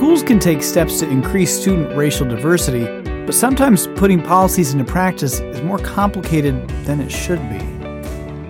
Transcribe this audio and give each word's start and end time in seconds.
Schools 0.00 0.22
can 0.22 0.38
take 0.38 0.62
steps 0.62 0.98
to 1.00 1.10
increase 1.10 1.54
student 1.60 1.94
racial 1.94 2.26
diversity, 2.26 2.86
but 3.26 3.34
sometimes 3.34 3.86
putting 3.96 4.22
policies 4.22 4.72
into 4.72 4.82
practice 4.82 5.40
is 5.40 5.60
more 5.60 5.78
complicated 5.78 6.66
than 6.86 7.00
it 7.00 7.12
should 7.12 7.38
be. 7.50 7.58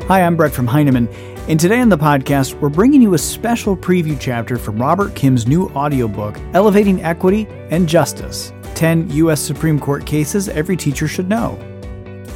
Hi, 0.06 0.22
I'm 0.22 0.36
Brett 0.36 0.52
from 0.52 0.68
Heinemann, 0.68 1.08
and 1.48 1.58
today 1.58 1.80
on 1.80 1.88
the 1.88 1.98
podcast, 1.98 2.54
we're 2.60 2.68
bringing 2.68 3.02
you 3.02 3.14
a 3.14 3.18
special 3.18 3.76
preview 3.76 4.16
chapter 4.20 4.58
from 4.58 4.80
Robert 4.80 5.16
Kim's 5.16 5.48
new 5.48 5.66
audiobook, 5.70 6.38
Elevating 6.54 7.02
Equity 7.02 7.48
and 7.70 7.88
Justice 7.88 8.52
10 8.76 9.10
U.S. 9.10 9.40
Supreme 9.40 9.80
Court 9.80 10.06
Cases 10.06 10.48
Every 10.48 10.76
Teacher 10.76 11.08
Should 11.08 11.28
Know. 11.28 11.58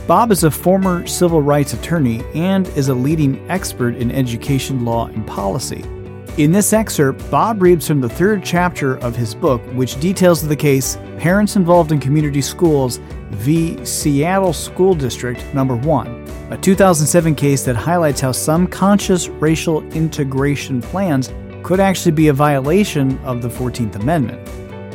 Bob 0.09 0.33
is 0.33 0.43
a 0.43 0.51
former 0.51 1.07
civil 1.07 1.41
rights 1.41 1.73
attorney 1.73 2.25
and 2.35 2.67
is 2.71 2.89
a 2.89 2.95
leading 2.95 3.49
expert 3.49 3.95
in 3.95 4.11
education 4.11 4.85
law 4.85 5.07
and 5.07 5.25
policy. 5.25 5.85
In 6.37 6.51
this 6.51 6.73
excerpt, 6.73 7.31
Bob 7.31 7.63
reads 7.63 7.87
from 7.87 8.01
the 8.01 8.09
third 8.09 8.43
chapter 8.43 8.97
of 8.99 9.15
his 9.15 9.37
book, 9.37 9.63
which 9.75 10.01
details 10.01 10.43
the 10.43 10.57
case 10.57 10.99
Parents 11.17 11.55
Involved 11.55 11.93
in 11.93 12.01
Community 12.01 12.41
Schools 12.41 12.99
v. 13.31 13.85
Seattle 13.87 14.53
School 14.53 14.97
District 14.97 15.41
Number 15.55 15.77
1, 15.77 16.09
a 16.51 16.59
2007 16.59 17.37
case 17.37 17.65
that 17.65 17.77
highlights 17.77 18.21
how 18.21 18.33
some 18.33 18.67
conscious 18.67 19.29
racial 19.29 19.85
integration 19.93 20.83
plans 20.83 21.33
could 21.63 21.79
actually 21.79 22.11
be 22.11 22.27
a 22.27 22.33
violation 22.33 23.17
of 23.19 23.41
the 23.41 23.49
14th 23.49 23.95
Amendment. 23.95 24.41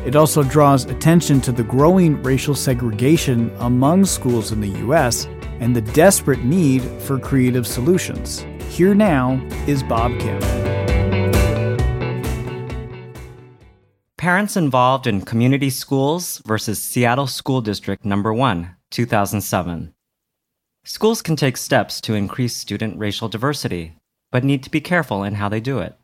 It 0.05 0.17
also 0.17 0.43
draws 0.43 0.83
attention 0.85 1.39
to 1.41 1.53
the 1.53 1.63
growing 1.63 2.21
racial 2.21 2.53
segregation 2.53 3.49
among 3.59 4.03
schools 4.03 4.51
in 4.51 4.59
the 4.59 4.77
U.S. 4.79 5.25
and 5.61 5.73
the 5.73 5.81
desperate 5.81 6.43
need 6.43 6.81
for 6.99 7.17
creative 7.17 7.65
solutions. 7.65 8.45
Here 8.67 8.93
now 8.93 9.41
is 9.67 9.83
Bob 9.83 10.19
Kim. 10.19 10.68
Parents 14.29 14.55
involved 14.55 15.07
in 15.07 15.25
community 15.25 15.71
schools 15.71 16.39
versus 16.45 16.79
Seattle 16.79 17.25
School 17.25 17.61
District 17.61 18.05
Number 18.05 18.31
1, 18.31 18.75
2007. 18.91 19.91
Schools 20.83 21.23
can 21.23 21.35
take 21.35 21.57
steps 21.57 21.99
to 22.01 22.13
increase 22.13 22.55
student 22.55 22.99
racial 22.99 23.27
diversity, 23.27 23.95
but 24.31 24.43
need 24.43 24.61
to 24.61 24.69
be 24.69 24.81
careful 24.81 25.23
in 25.23 25.33
how 25.33 25.49
they 25.49 25.59
do 25.59 25.79
it. 25.79 25.97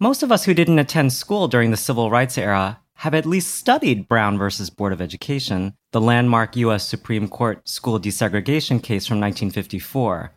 Most 0.00 0.24
of 0.24 0.32
us 0.32 0.46
who 0.46 0.52
didn't 0.52 0.80
attend 0.80 1.12
school 1.12 1.46
during 1.46 1.70
the 1.70 1.76
civil 1.76 2.10
rights 2.10 2.36
era 2.36 2.80
have 2.96 3.14
at 3.14 3.24
least 3.24 3.54
studied 3.54 4.08
Brown 4.08 4.36
versus 4.36 4.68
Board 4.68 4.92
of 4.92 5.00
Education, 5.00 5.74
the 5.92 6.00
landmark 6.00 6.56
U.S. 6.56 6.88
Supreme 6.88 7.28
Court 7.28 7.68
school 7.68 8.00
desegregation 8.00 8.82
case 8.82 9.06
from 9.06 9.20
1954. 9.20 10.32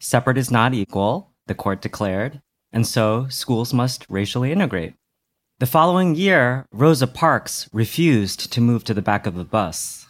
Separate 0.00 0.38
is 0.38 0.50
not 0.50 0.72
equal, 0.72 1.34
the 1.46 1.54
court 1.54 1.82
declared, 1.82 2.40
and 2.72 2.86
so 2.86 3.26
schools 3.28 3.74
must 3.74 4.06
racially 4.08 4.50
integrate. 4.50 4.94
The 5.62 5.66
following 5.66 6.16
year, 6.16 6.66
Rosa 6.72 7.06
Parks 7.06 7.68
refused 7.72 8.52
to 8.52 8.60
move 8.60 8.82
to 8.82 8.94
the 8.94 9.00
back 9.00 9.28
of 9.28 9.36
the 9.36 9.44
bus. 9.44 10.08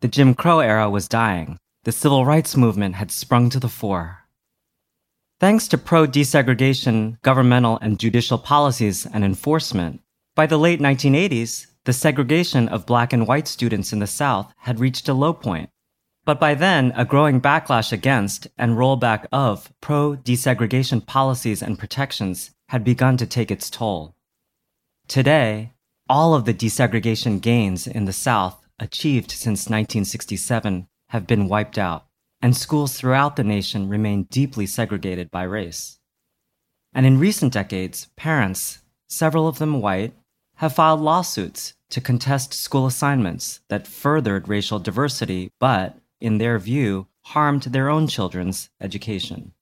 The 0.00 0.08
Jim 0.08 0.34
Crow 0.34 0.58
era 0.58 0.90
was 0.90 1.06
dying. 1.06 1.58
The 1.84 1.92
civil 1.92 2.26
rights 2.26 2.56
movement 2.56 2.96
had 2.96 3.12
sprung 3.12 3.50
to 3.50 3.60
the 3.60 3.68
fore. 3.68 4.26
Thanks 5.38 5.68
to 5.68 5.78
pro 5.78 6.08
desegregation, 6.08 7.22
governmental 7.22 7.78
and 7.80 8.00
judicial 8.00 8.36
policies 8.36 9.06
and 9.06 9.24
enforcement, 9.24 10.00
by 10.34 10.46
the 10.46 10.58
late 10.58 10.80
1980s, 10.80 11.68
the 11.84 11.92
segregation 11.92 12.66
of 12.66 12.84
black 12.84 13.12
and 13.12 13.28
white 13.28 13.46
students 13.46 13.92
in 13.92 14.00
the 14.00 14.08
South 14.08 14.52
had 14.56 14.80
reached 14.80 15.08
a 15.08 15.14
low 15.14 15.32
point. 15.32 15.70
But 16.24 16.40
by 16.40 16.54
then, 16.54 16.92
a 16.96 17.04
growing 17.04 17.40
backlash 17.40 17.92
against 17.92 18.48
and 18.58 18.72
rollback 18.72 19.26
of 19.30 19.72
pro 19.80 20.16
desegregation 20.16 21.06
policies 21.06 21.62
and 21.62 21.78
protections 21.78 22.50
had 22.70 22.82
begun 22.82 23.16
to 23.18 23.26
take 23.26 23.52
its 23.52 23.70
toll. 23.70 24.16
Today, 25.10 25.72
all 26.08 26.34
of 26.34 26.44
the 26.44 26.54
desegregation 26.54 27.40
gains 27.40 27.88
in 27.88 28.04
the 28.04 28.12
South 28.12 28.64
achieved 28.78 29.32
since 29.32 29.68
1967 29.68 30.86
have 31.08 31.26
been 31.26 31.48
wiped 31.48 31.78
out, 31.78 32.06
and 32.40 32.56
schools 32.56 32.96
throughout 32.96 33.34
the 33.34 33.42
nation 33.42 33.88
remain 33.88 34.28
deeply 34.30 34.66
segregated 34.66 35.28
by 35.28 35.42
race. 35.42 35.98
And 36.94 37.06
in 37.06 37.18
recent 37.18 37.52
decades, 37.52 38.06
parents, 38.14 38.82
several 39.08 39.48
of 39.48 39.58
them 39.58 39.80
white, 39.80 40.14
have 40.58 40.74
filed 40.74 41.00
lawsuits 41.00 41.74
to 41.88 42.00
contest 42.00 42.54
school 42.54 42.86
assignments 42.86 43.62
that 43.66 43.88
furthered 43.88 44.46
racial 44.46 44.78
diversity 44.78 45.50
but, 45.58 45.98
in 46.20 46.38
their 46.38 46.56
view, 46.60 47.08
harmed 47.22 47.64
their 47.64 47.88
own 47.88 48.06
children's 48.06 48.70
education. 48.80 49.54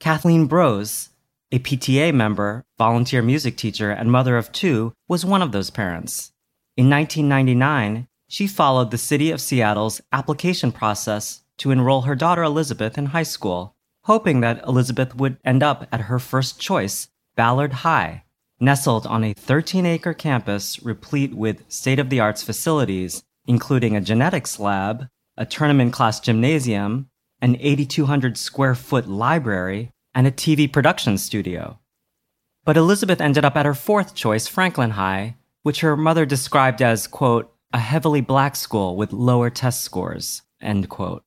Kathleen 0.00 0.46
Brose, 0.46 1.10
a 1.52 1.60
PTA 1.60 2.12
member, 2.12 2.64
volunteer 2.76 3.22
music 3.22 3.56
teacher, 3.56 3.90
and 3.90 4.10
mother 4.10 4.36
of 4.36 4.50
two, 4.50 4.92
was 5.06 5.24
one 5.24 5.42
of 5.42 5.52
those 5.52 5.70
parents. 5.70 6.32
In 6.76 6.90
1999, 6.90 8.08
she 8.28 8.46
followed 8.48 8.90
the 8.90 8.98
City 8.98 9.30
of 9.30 9.40
Seattle's 9.40 10.00
application 10.12 10.72
process 10.72 11.44
to 11.58 11.70
enroll 11.70 12.02
her 12.02 12.16
daughter 12.16 12.42
Elizabeth 12.42 12.98
in 12.98 13.06
high 13.06 13.22
school, 13.22 13.76
hoping 14.04 14.40
that 14.40 14.62
Elizabeth 14.64 15.14
would 15.14 15.38
end 15.44 15.62
up 15.62 15.86
at 15.92 16.02
her 16.02 16.18
first 16.18 16.60
choice, 16.60 17.08
Ballard 17.36 17.72
High, 17.72 18.24
nestled 18.58 19.06
on 19.06 19.22
a 19.22 19.32
13 19.32 19.86
acre 19.86 20.14
campus 20.14 20.82
replete 20.82 21.34
with 21.34 21.62
state 21.68 22.00
of 22.00 22.10
the 22.10 22.20
arts 22.20 22.42
facilities, 22.42 23.22
including 23.46 23.94
a 23.94 24.00
genetics 24.00 24.58
lab, 24.58 25.08
a 25.36 25.46
tournament 25.46 25.92
class 25.92 26.18
gymnasium, 26.18 27.08
an 27.40 27.56
8,200 27.60 28.36
square 28.36 28.74
foot 28.74 29.08
library, 29.08 29.92
and 30.16 30.26
a 30.26 30.32
TV 30.32 30.72
production 30.72 31.18
studio. 31.18 31.78
But 32.64 32.78
Elizabeth 32.78 33.20
ended 33.20 33.44
up 33.44 33.54
at 33.54 33.66
her 33.66 33.74
fourth 33.74 34.14
choice, 34.14 34.48
Franklin 34.48 34.92
High, 34.92 35.36
which 35.62 35.82
her 35.82 35.96
mother 35.96 36.24
described 36.24 36.80
as, 36.80 37.06
quote, 37.06 37.52
a 37.72 37.78
heavily 37.78 38.22
black 38.22 38.56
school 38.56 38.96
with 38.96 39.12
lower 39.12 39.50
test 39.50 39.82
scores, 39.82 40.42
end 40.60 40.88
quote. 40.88 41.22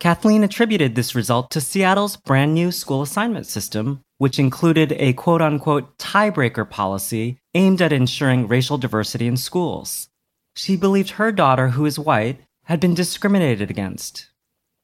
Kathleen 0.00 0.42
attributed 0.42 0.96
this 0.96 1.14
result 1.14 1.52
to 1.52 1.60
Seattle's 1.60 2.16
brand 2.16 2.52
new 2.52 2.72
school 2.72 3.00
assignment 3.00 3.46
system, 3.46 4.00
which 4.18 4.40
included 4.40 4.92
a 4.92 5.12
quote 5.12 5.40
unquote 5.40 5.96
tiebreaker 5.96 6.68
policy 6.68 7.38
aimed 7.54 7.80
at 7.80 7.92
ensuring 7.92 8.48
racial 8.48 8.76
diversity 8.76 9.28
in 9.28 9.36
schools. 9.36 10.08
She 10.56 10.76
believed 10.76 11.10
her 11.10 11.30
daughter, 11.30 11.68
who 11.68 11.86
is 11.86 11.98
white, 11.98 12.40
had 12.64 12.80
been 12.80 12.94
discriminated 12.94 13.70
against, 13.70 14.30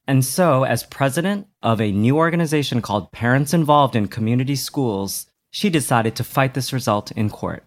and 0.07 0.25
so, 0.25 0.63
as 0.63 0.83
president 0.83 1.47
of 1.61 1.79
a 1.79 1.91
new 1.91 2.17
organization 2.17 2.81
called 2.81 3.11
Parents 3.11 3.53
Involved 3.53 3.95
in 3.95 4.07
Community 4.07 4.55
Schools, 4.55 5.27
she 5.51 5.69
decided 5.69 6.15
to 6.15 6.23
fight 6.23 6.53
this 6.53 6.73
result 6.73 7.11
in 7.11 7.29
court. 7.29 7.65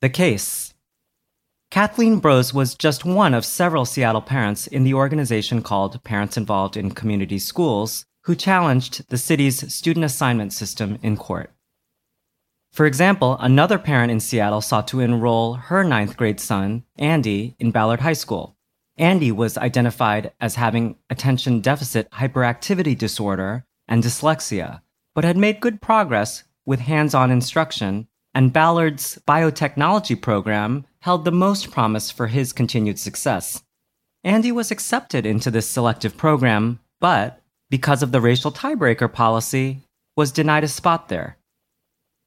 The 0.00 0.08
case 0.08 0.74
Kathleen 1.70 2.18
Brose 2.18 2.52
was 2.52 2.74
just 2.74 3.04
one 3.04 3.32
of 3.32 3.44
several 3.44 3.84
Seattle 3.84 4.22
parents 4.22 4.66
in 4.66 4.82
the 4.82 4.94
organization 4.94 5.62
called 5.62 6.02
Parents 6.02 6.36
Involved 6.36 6.76
in 6.76 6.90
Community 6.90 7.38
Schools 7.38 8.06
who 8.24 8.34
challenged 8.34 9.08
the 9.08 9.18
city's 9.18 9.72
student 9.72 10.04
assignment 10.04 10.52
system 10.52 10.98
in 11.02 11.16
court. 11.16 11.52
For 12.72 12.86
example, 12.86 13.36
another 13.40 13.78
parent 13.78 14.10
in 14.10 14.20
Seattle 14.20 14.60
sought 14.60 14.88
to 14.88 15.00
enroll 15.00 15.54
her 15.54 15.82
ninth 15.84 16.16
grade 16.16 16.40
son, 16.40 16.84
Andy, 16.98 17.56
in 17.58 17.70
Ballard 17.70 18.00
High 18.00 18.14
School. 18.14 18.56
Andy 19.00 19.32
was 19.32 19.56
identified 19.56 20.30
as 20.42 20.56
having 20.56 20.94
attention 21.08 21.62
deficit 21.62 22.10
hyperactivity 22.10 22.96
disorder 22.96 23.64
and 23.88 24.04
dyslexia, 24.04 24.82
but 25.14 25.24
had 25.24 25.38
made 25.38 25.60
good 25.60 25.80
progress 25.80 26.44
with 26.66 26.80
hands 26.80 27.14
on 27.14 27.30
instruction, 27.30 28.08
and 28.34 28.52
Ballard's 28.52 29.18
biotechnology 29.26 30.20
program 30.20 30.84
held 31.00 31.24
the 31.24 31.32
most 31.32 31.70
promise 31.70 32.10
for 32.10 32.26
his 32.26 32.52
continued 32.52 32.98
success. 32.98 33.62
Andy 34.22 34.52
was 34.52 34.70
accepted 34.70 35.24
into 35.24 35.50
this 35.50 35.66
selective 35.66 36.18
program, 36.18 36.78
but 37.00 37.40
because 37.70 38.02
of 38.02 38.12
the 38.12 38.20
racial 38.20 38.52
tiebreaker 38.52 39.10
policy, 39.10 39.80
was 40.14 40.30
denied 40.30 40.62
a 40.62 40.68
spot 40.68 41.08
there. 41.08 41.38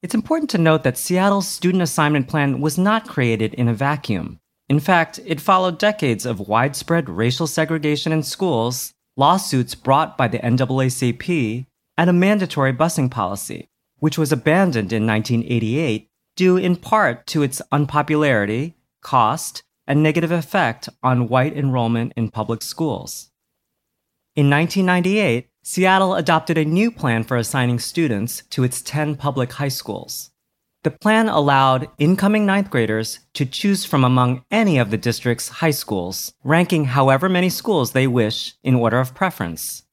It's 0.01 0.15
important 0.15 0.49
to 0.49 0.57
note 0.57 0.81
that 0.83 0.97
Seattle's 0.97 1.47
student 1.47 1.83
assignment 1.83 2.27
plan 2.27 2.61
was 2.61 2.79
not 2.79 3.07
created 3.07 3.53
in 3.53 3.67
a 3.67 3.75
vacuum. 3.75 4.39
In 4.73 4.79
fact, 4.79 5.19
it 5.23 5.39
followed 5.39 5.77
decades 5.77 6.25
of 6.25 6.47
widespread 6.47 7.07
racial 7.07 7.45
segregation 7.45 8.11
in 8.11 8.23
schools, 8.23 8.91
lawsuits 9.15 9.75
brought 9.75 10.17
by 10.17 10.27
the 10.27 10.39
NAACP, 10.39 11.67
and 11.95 12.09
a 12.09 12.11
mandatory 12.27 12.73
busing 12.73 13.11
policy, 13.11 13.69
which 13.99 14.17
was 14.17 14.31
abandoned 14.31 14.91
in 14.91 15.05
1988 15.05 16.09
due 16.35 16.57
in 16.57 16.75
part 16.75 17.27
to 17.27 17.43
its 17.43 17.61
unpopularity, 17.71 18.73
cost, 19.03 19.61
and 19.85 20.01
negative 20.01 20.31
effect 20.31 20.89
on 21.03 21.27
white 21.27 21.55
enrollment 21.55 22.11
in 22.15 22.31
public 22.31 22.63
schools. 22.63 23.29
In 24.35 24.49
1998, 24.49 25.49
Seattle 25.61 26.15
adopted 26.15 26.57
a 26.57 26.65
new 26.65 26.89
plan 26.89 27.23
for 27.23 27.37
assigning 27.37 27.77
students 27.77 28.41
to 28.49 28.63
its 28.63 28.81
10 28.81 29.17
public 29.17 29.51
high 29.51 29.67
schools. 29.67 30.31
The 30.83 30.91
plan 30.91 31.29
allowed 31.29 31.87
incoming 31.97 32.45
ninth 32.45 32.69
graders 32.69 33.19
to 33.35 33.45
choose 33.45 33.85
from 33.85 34.03
among 34.03 34.43
any 34.51 34.77
of 34.77 34.91
the 34.91 34.97
district's 34.97 35.47
high 35.47 35.71
schools, 35.71 36.33
ranking 36.43 36.85
however 36.85 37.29
many 37.29 37.49
schools 37.49 37.93
they 37.93 38.05
wish 38.05 38.55
in 38.63 38.75
order 38.75 38.99
of 38.99 39.15
preference. 39.15 39.83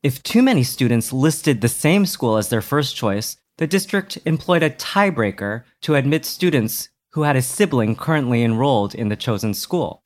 If 0.00 0.22
too 0.22 0.42
many 0.42 0.62
students 0.62 1.12
listed 1.12 1.60
the 1.60 1.68
same 1.68 2.06
school 2.06 2.36
as 2.36 2.50
their 2.50 2.62
first 2.62 2.94
choice, 2.94 3.36
the 3.56 3.66
district 3.66 4.16
employed 4.24 4.62
a 4.62 4.70
tiebreaker 4.70 5.64
to 5.82 5.96
admit 5.96 6.24
students 6.24 6.88
who 7.14 7.22
had 7.22 7.34
a 7.34 7.42
sibling 7.42 7.96
currently 7.96 8.44
enrolled 8.44 8.94
in 8.94 9.08
the 9.08 9.16
chosen 9.16 9.54
school. 9.54 10.04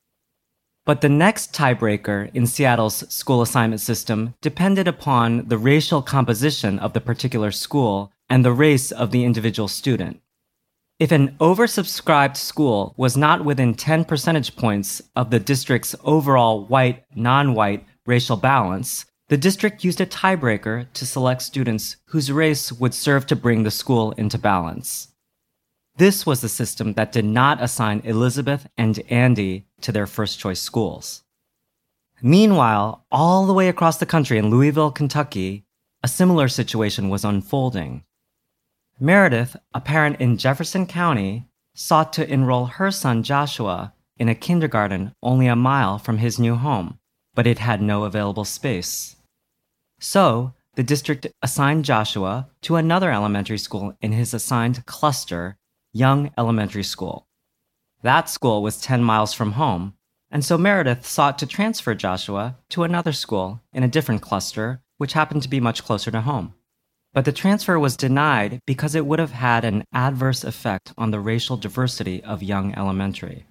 But 0.86 1.02
the 1.02 1.10
next 1.10 1.52
tiebreaker 1.52 2.34
in 2.34 2.46
Seattle's 2.46 3.04
school 3.12 3.42
assignment 3.42 3.82
system 3.82 4.34
depended 4.40 4.88
upon 4.88 5.46
the 5.48 5.58
racial 5.58 6.00
composition 6.00 6.78
of 6.78 6.94
the 6.94 7.02
particular 7.02 7.50
school 7.50 8.11
and 8.32 8.46
the 8.46 8.52
race 8.66 8.90
of 8.90 9.10
the 9.10 9.24
individual 9.24 9.68
student. 9.68 10.18
If 10.98 11.12
an 11.12 11.36
oversubscribed 11.38 12.38
school 12.38 12.94
was 12.96 13.14
not 13.14 13.44
within 13.44 13.74
10 13.74 14.06
percentage 14.06 14.56
points 14.56 15.02
of 15.14 15.28
the 15.28 15.38
district's 15.38 15.94
overall 16.02 16.64
white 16.64 17.04
non 17.14 17.52
white 17.52 17.84
racial 18.06 18.38
balance, 18.38 19.04
the 19.28 19.36
district 19.36 19.84
used 19.84 20.00
a 20.00 20.06
tiebreaker 20.06 20.90
to 20.94 21.04
select 21.04 21.42
students 21.42 21.96
whose 22.06 22.32
race 22.32 22.72
would 22.72 22.94
serve 22.94 23.26
to 23.26 23.36
bring 23.36 23.64
the 23.64 23.70
school 23.70 24.12
into 24.12 24.38
balance. 24.38 25.08
This 25.96 26.24
was 26.24 26.40
the 26.40 26.48
system 26.48 26.94
that 26.94 27.12
did 27.12 27.26
not 27.26 27.62
assign 27.62 28.00
Elizabeth 28.02 28.66
and 28.78 28.98
Andy 29.10 29.66
to 29.82 29.92
their 29.92 30.06
first 30.06 30.38
choice 30.38 30.62
schools. 30.62 31.22
Meanwhile, 32.22 33.04
all 33.12 33.44
the 33.44 33.52
way 33.52 33.68
across 33.68 33.98
the 33.98 34.06
country 34.06 34.38
in 34.38 34.48
Louisville, 34.48 34.90
Kentucky, 34.90 35.66
a 36.02 36.08
similar 36.08 36.48
situation 36.48 37.10
was 37.10 37.26
unfolding. 37.26 38.04
Meredith, 39.02 39.56
a 39.74 39.80
parent 39.80 40.20
in 40.20 40.38
Jefferson 40.38 40.86
County, 40.86 41.48
sought 41.74 42.12
to 42.12 42.32
enroll 42.32 42.66
her 42.66 42.92
son 42.92 43.24
Joshua 43.24 43.94
in 44.16 44.28
a 44.28 44.34
kindergarten 44.36 45.12
only 45.20 45.48
a 45.48 45.56
mile 45.56 45.98
from 45.98 46.18
his 46.18 46.38
new 46.38 46.54
home, 46.54 47.00
but 47.34 47.44
it 47.44 47.58
had 47.58 47.82
no 47.82 48.04
available 48.04 48.44
space. 48.44 49.16
So, 49.98 50.54
the 50.76 50.84
district 50.84 51.26
assigned 51.42 51.84
Joshua 51.84 52.48
to 52.60 52.76
another 52.76 53.10
elementary 53.10 53.58
school 53.58 53.92
in 54.00 54.12
his 54.12 54.32
assigned 54.32 54.86
cluster 54.86 55.56
Young 55.92 56.30
Elementary 56.38 56.84
School. 56.84 57.26
That 58.02 58.28
school 58.28 58.62
was 58.62 58.80
10 58.80 59.02
miles 59.02 59.34
from 59.34 59.52
home, 59.52 59.94
and 60.30 60.44
so 60.44 60.56
Meredith 60.56 61.04
sought 61.04 61.40
to 61.40 61.46
transfer 61.48 61.96
Joshua 61.96 62.56
to 62.68 62.84
another 62.84 63.12
school 63.12 63.62
in 63.72 63.82
a 63.82 63.88
different 63.88 64.22
cluster, 64.22 64.80
which 64.98 65.14
happened 65.14 65.42
to 65.42 65.48
be 65.48 65.58
much 65.58 65.82
closer 65.82 66.12
to 66.12 66.20
home. 66.20 66.54
But 67.14 67.26
the 67.26 67.32
transfer 67.32 67.78
was 67.78 67.96
denied 67.96 68.60
because 68.66 68.94
it 68.94 69.04
would 69.04 69.18
have 69.18 69.32
had 69.32 69.64
an 69.64 69.84
adverse 69.92 70.44
effect 70.44 70.94
on 70.96 71.10
the 71.10 71.20
racial 71.20 71.56
diversity 71.56 72.22
of 72.22 72.42
Young 72.42 72.74
Elementary. 72.74 73.44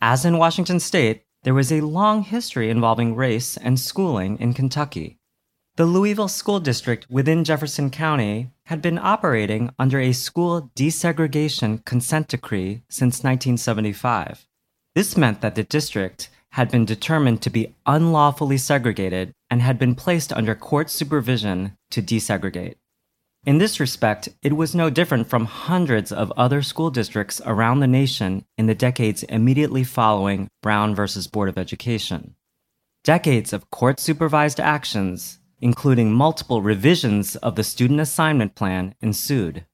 As 0.00 0.24
in 0.24 0.38
Washington 0.38 0.78
state, 0.78 1.22
there 1.42 1.54
was 1.54 1.72
a 1.72 1.80
long 1.80 2.22
history 2.22 2.70
involving 2.70 3.16
race 3.16 3.56
and 3.56 3.78
schooling 3.78 4.38
in 4.38 4.54
Kentucky. 4.54 5.18
The 5.76 5.84
Louisville 5.84 6.28
School 6.28 6.60
District 6.60 7.06
within 7.10 7.44
Jefferson 7.44 7.90
County 7.90 8.50
had 8.64 8.80
been 8.80 8.98
operating 8.98 9.70
under 9.78 10.00
a 10.00 10.12
school 10.12 10.70
desegregation 10.74 11.84
consent 11.84 12.28
decree 12.28 12.82
since 12.88 13.22
1975. 13.22 14.46
This 14.94 15.16
meant 15.16 15.42
that 15.42 15.54
the 15.54 15.64
district 15.64 16.30
had 16.56 16.70
been 16.70 16.84
determined 16.84 17.40
to 17.40 17.50
be 17.50 17.74
unlawfully 17.86 18.58
segregated 18.58 19.32
and 19.48 19.62
had 19.62 19.78
been 19.78 19.94
placed 19.94 20.32
under 20.32 20.54
court 20.54 20.90
supervision 20.90 21.76
to 21.90 22.02
desegregate. 22.02 22.74
In 23.44 23.58
this 23.58 23.78
respect, 23.78 24.28
it 24.42 24.56
was 24.56 24.74
no 24.74 24.90
different 24.90 25.28
from 25.28 25.44
hundreds 25.44 26.10
of 26.10 26.32
other 26.36 26.62
school 26.62 26.90
districts 26.90 27.40
around 27.46 27.80
the 27.80 27.86
nation 27.86 28.44
in 28.58 28.66
the 28.66 28.74
decades 28.74 29.22
immediately 29.24 29.84
following 29.84 30.48
Brown 30.62 30.94
versus 30.94 31.26
Board 31.26 31.48
of 31.48 31.58
Education. 31.58 32.34
Decades 33.04 33.52
of 33.52 33.70
court 33.70 34.00
supervised 34.00 34.58
actions 34.58 35.38
including 35.60 36.12
multiple 36.12 36.62
revisions 36.62 37.36
of 37.36 37.56
the 37.56 37.64
student 37.64 38.00
assignment 38.00 38.54
plan, 38.54 38.94
ensued. 39.00 39.64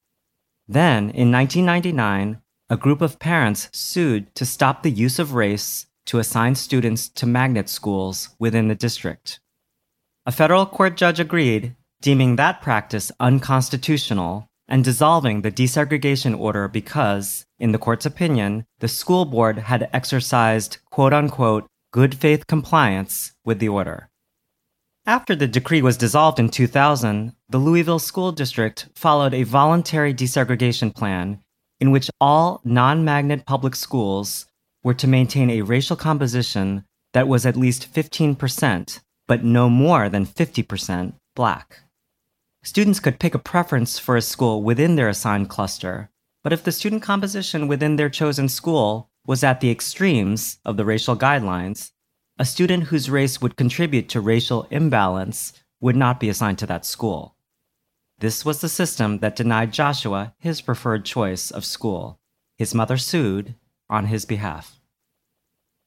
Then, 0.69 1.11
in 1.11 1.33
1999, 1.33 2.41
a 2.71 2.77
group 2.77 3.01
of 3.03 3.19
parents 3.19 3.69
sued 3.73 4.35
to 4.35 4.47
stop 4.47 4.83
the 4.83 4.91
use 4.91 5.19
of 5.19 5.35
race 5.35 5.87
to 6.07 6.19
assign 6.19 6.55
students 6.55 7.09
to 7.09 7.27
magnet 7.27 7.69
schools 7.69 8.31
within 8.39 8.69
the 8.69 8.75
district. 8.75 9.41
A 10.27 10.33
federal 10.33 10.67
court 10.67 10.97
judge 10.97 11.21
agreed, 11.21 11.75
deeming 12.01 12.37
that 12.37 12.63
practice 12.63 13.11
unconstitutional 13.19 14.49
and 14.69 14.85
dissolving 14.85 15.43
the 15.43 15.51
desegregation 15.51 16.39
order 16.39 16.69
because, 16.69 17.45
in 17.59 17.73
the 17.73 17.79
court's 17.79 18.07
opinion, 18.07 18.65
the 18.79 18.89
school 18.89 19.25
board 19.25 19.59
had 19.59 19.91
exercised 19.93 20.79
quote 20.91 21.13
unquote 21.13 21.67
good 21.93 22.15
faith 22.15 22.47
compliance 22.47 23.33
with 23.45 23.59
the 23.59 23.69
order. 23.69 24.09
After 25.05 25.35
the 25.35 25.49
decree 25.49 25.83
was 25.83 25.97
dissolved 25.97 26.39
in 26.39 26.49
2000, 26.49 27.35
the 27.49 27.59
Louisville 27.59 27.99
School 27.99 28.31
District 28.31 28.89
followed 28.95 29.35
a 29.35 29.43
voluntary 29.43 30.15
desegregation 30.15 30.95
plan 30.95 31.41
in 31.81 31.91
which 31.91 32.09
all 32.21 32.61
non 32.65 33.05
magnet 33.05 33.45
public 33.45 33.75
schools 33.75 34.47
were 34.83 34.95
to 34.95 35.07
maintain 35.07 35.51
a 35.51 35.63
racial 35.63 35.97
composition 35.97 36.85
that 37.13 37.29
was 37.29 37.47
at 37.47 37.57
least 37.57 37.93
15%, 37.93 39.01
but 39.29 39.45
no 39.45 39.69
more 39.69 40.09
than 40.09 40.27
50% 40.27 41.15
black. 41.35 41.81
Students 42.65 43.01
could 43.01 43.19
pick 43.19 43.35
a 43.35 43.39
preference 43.39 43.99
for 43.99 44.17
a 44.17 44.23
school 44.23 44.63
within 44.63 44.97
their 44.97 45.09
assigned 45.09 45.49
cluster, 45.49 46.11
but 46.43 46.53
if 46.53 46.65
the 46.65 46.73
student 46.73 47.03
composition 47.03 47.69
within 47.69 47.97
their 47.97 48.11
chosen 48.11 48.49
school 48.49 49.11
was 49.27 49.45
at 49.45 49.61
the 49.61 49.71
extremes 49.71 50.59
of 50.65 50.77
the 50.77 50.85
racial 50.85 51.17
guidelines, 51.17 51.93
a 52.39 52.45
student 52.45 52.85
whose 52.85 53.11
race 53.11 53.41
would 53.41 53.57
contribute 53.57 54.09
to 54.09 54.21
racial 54.21 54.67
imbalance 54.71 55.53
would 55.81 55.97
not 55.97 56.19
be 56.19 56.29
assigned 56.29 56.59
to 56.59 56.67
that 56.67 56.87
school. 56.87 57.37
This 58.19 58.45
was 58.45 58.61
the 58.61 58.69
system 58.69 59.19
that 59.19 59.37
denied 59.37 59.73
Joshua 59.73 60.35
his 60.39 60.61
preferred 60.61 61.05
choice 61.05 61.51
of 61.51 61.65
school. 61.65 62.21
His 62.57 62.75
mother 62.75 62.97
sued 62.97 63.57
on 63.89 64.07
his 64.07 64.25
behalf. 64.25 64.81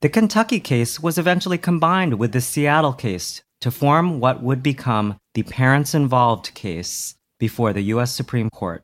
The 0.02 0.10
Kentucky 0.10 0.60
case 0.60 1.00
was 1.00 1.18
eventually 1.18 1.58
combined 1.58 2.20
with 2.20 2.32
the 2.32 2.42
Seattle 2.42 2.94
case 2.94 3.42
to 3.62 3.72
form 3.72 4.20
what 4.20 4.44
would 4.44 4.62
become 4.62 5.18
the 5.34 5.44
parents 5.44 5.96
involved 5.96 6.54
case 6.54 7.16
before 7.40 7.74
the 7.74 7.82
U.S. 7.94 8.12
Supreme 8.12 8.50
Court. 8.50 8.84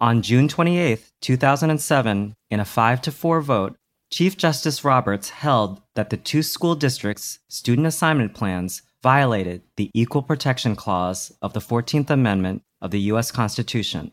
On 0.00 0.22
June 0.22 0.46
28, 0.46 1.02
2007, 1.20 2.34
in 2.50 2.60
a 2.60 2.64
5 2.64 3.02
to 3.02 3.10
4 3.10 3.40
vote, 3.40 3.76
Chief 4.10 4.36
Justice 4.36 4.84
Roberts 4.84 5.30
held 5.30 5.82
that 5.94 6.10
the 6.10 6.16
two 6.16 6.42
school 6.42 6.74
districts' 6.74 7.40
student 7.48 7.86
assignment 7.86 8.32
plans 8.32 8.82
violated 9.02 9.62
the 9.76 9.90
Equal 9.92 10.22
Protection 10.22 10.76
Clause 10.76 11.32
of 11.42 11.52
the 11.52 11.60
14th 11.60 12.10
Amendment 12.10 12.62
of 12.80 12.90
the 12.90 13.00
U.S. 13.12 13.30
Constitution, 13.30 14.12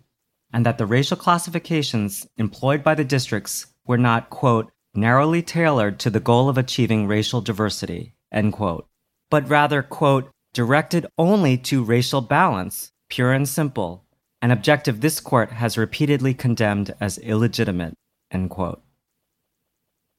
and 0.52 0.66
that 0.66 0.78
the 0.78 0.86
racial 0.86 1.18
classifications 1.18 2.28
employed 2.38 2.84
by 2.84 2.96
the 2.96 3.06
districts 3.06 3.68
were 3.86 3.98
not, 3.98 4.30
quote, 4.30 4.72
narrowly 4.94 5.42
tailored 5.42 6.00
to 6.00 6.10
the 6.10 6.20
goal 6.20 6.50
of 6.50 6.58
achieving 6.58 7.08
racial 7.08 7.42
diversity, 7.42 8.16
end 8.32 8.54
quote, 8.54 8.88
but 9.30 9.48
rather, 9.50 9.84
quote, 9.84 10.30
directed 10.54 11.06
only 11.18 11.58
to 11.58 11.84
racial 11.84 12.22
balance, 12.22 12.92
pure 13.10 13.34
and 13.34 13.48
simple, 13.48 14.06
an 14.42 14.52
objective 14.52 15.02
this 15.02 15.20
court 15.20 15.52
has 15.52 15.78
repeatedly 15.78 16.34
condemned 16.34 16.94
as 17.02 17.18
illegitimate, 17.20 17.96
end 18.32 18.50
quote. 18.50 18.82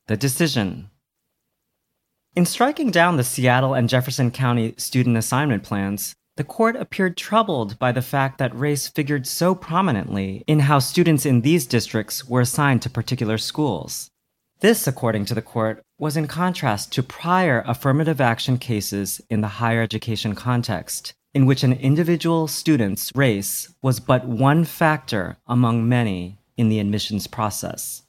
The 0.09 0.17
decision. 0.17 0.91
In 2.35 2.45
striking 2.45 2.91
down 2.91 3.17
the 3.17 3.25
Seattle 3.25 3.75
and 3.75 3.89
Jefferson 3.89 4.31
County 4.31 4.75
student 4.77 5.17
assignment 5.17 5.63
plans, 5.63 6.15
the 6.37 6.45
court 6.45 6.77
appeared 6.77 7.17
troubled 7.17 7.79
by 7.79 7.93
the 7.93 8.03
fact 8.03 8.39
that 8.39 8.55
race 8.55 8.89
figured 8.89 9.27
so 9.27 9.55
prominently 9.55 10.45
in 10.47 10.61
how 10.61 10.79
students 10.79 11.25
in 11.25 11.41
these 11.41 11.67
districts 11.67 12.29
were 12.29 12.43
assigned 12.43 12.83
to 12.83 12.91
particular 12.91 13.39
schools. 13.39 14.11
This, 14.61 14.87
according 14.87 15.25
to 15.27 15.35
the 15.35 15.43
court, 15.43 15.83
was 15.99 16.17
in 16.17 16.27
contrast 16.29 16.93
to 16.93 17.03
prior 17.03 17.63
affirmative 17.67 18.21
action 18.21 18.59
cases 18.59 19.21
in 19.31 19.41
the 19.41 19.49
higher 19.49 19.83
education 19.83 20.35
context, 20.35 21.15
in 21.35 21.47
which 21.47 21.63
an 21.63 21.73
individual 21.73 22.49
student's 22.49 23.13
race 23.15 23.75
was 23.83 24.01
but 24.01 24.27
one 24.27 24.65
factor 24.65 25.37
among 25.47 25.89
many 25.89 26.39
in 26.57 26.69
the 26.69 26.81
admissions 26.81 27.27
process. 27.27 28.03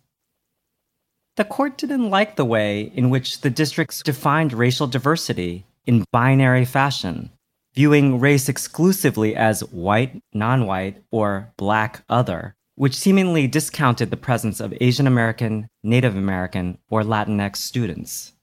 The 1.38 1.46
court 1.46 1.78
didn't 1.78 2.10
like 2.10 2.36
the 2.36 2.46
way 2.46 2.92
in 2.94 3.10
which 3.10 3.42
the 3.42 3.50
districts 3.50 4.02
defined 4.02 4.54
racial 4.54 4.88
diversity 4.88 5.66
in 5.86 6.04
binary 6.12 6.66
fashion. 6.66 7.30
Viewing 7.78 8.20
race 8.20 8.50
exclusively 8.50 9.36
as 9.36 9.64
white, 9.66 10.20
non 10.34 10.66
white, 10.66 11.00
or 11.12 11.54
black 11.58 12.04
other, 12.10 12.56
which 12.74 12.98
seemingly 12.98 13.46
discounted 13.46 14.10
the 14.10 14.18
presence 14.18 14.60
of 14.60 14.74
Asian 14.82 15.06
American, 15.06 15.68
Native 15.84 16.16
American, 16.16 16.80
or 16.90 17.04
Latinx 17.04 17.58
students. 17.58 18.34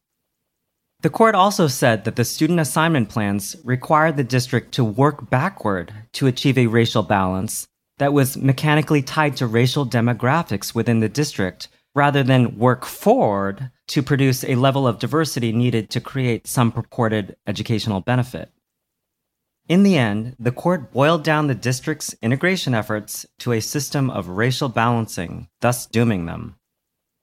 The 1.00 1.10
court 1.10 1.34
also 1.34 1.66
said 1.66 2.04
that 2.04 2.14
the 2.14 2.24
student 2.24 2.60
assignment 2.60 3.08
plans 3.08 3.56
required 3.64 4.16
the 4.16 4.22
district 4.22 4.70
to 4.74 4.84
work 4.84 5.28
backward 5.28 5.92
to 6.12 6.28
achieve 6.28 6.56
a 6.56 6.68
racial 6.68 7.02
balance 7.02 7.66
that 7.98 8.12
was 8.12 8.36
mechanically 8.36 9.02
tied 9.02 9.36
to 9.38 9.48
racial 9.48 9.84
demographics 9.84 10.76
within 10.76 11.00
the 11.00 11.08
district 11.08 11.66
rather 11.92 12.22
than 12.22 12.56
work 12.56 12.84
forward 12.84 13.72
to 13.88 14.00
produce 14.00 14.44
a 14.44 14.54
level 14.54 14.86
of 14.86 15.00
diversity 15.00 15.50
needed 15.50 15.90
to 15.90 16.00
create 16.00 16.46
some 16.46 16.70
purported 16.70 17.34
educational 17.48 18.00
benefit. 18.00 18.53
In 19.66 19.83
the 19.83 19.97
end, 19.97 20.37
the 20.38 20.52
court 20.52 20.92
boiled 20.92 21.25
down 21.25 21.47
the 21.47 21.54
district's 21.54 22.14
integration 22.21 22.75
efforts 22.75 23.25
to 23.38 23.52
a 23.52 23.61
system 23.61 24.11
of 24.11 24.28
racial 24.28 24.68
balancing, 24.68 25.49
thus 25.62 25.87
dooming 25.87 26.26
them. 26.26 26.56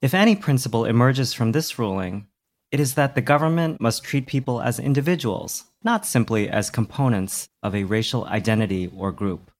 If 0.00 0.12
any 0.12 0.34
principle 0.34 0.84
emerges 0.84 1.32
from 1.32 1.52
this 1.52 1.78
ruling, 1.78 2.26
it 2.72 2.80
is 2.80 2.94
that 2.94 3.14
the 3.14 3.20
government 3.20 3.80
must 3.80 4.02
treat 4.02 4.26
people 4.26 4.60
as 4.60 4.80
individuals, 4.80 5.66
not 5.84 6.04
simply 6.04 6.48
as 6.48 6.68
components 6.68 7.48
of 7.62 7.76
a 7.76 7.84
racial 7.84 8.24
identity 8.24 8.90
or 8.96 9.12
group. 9.12 9.52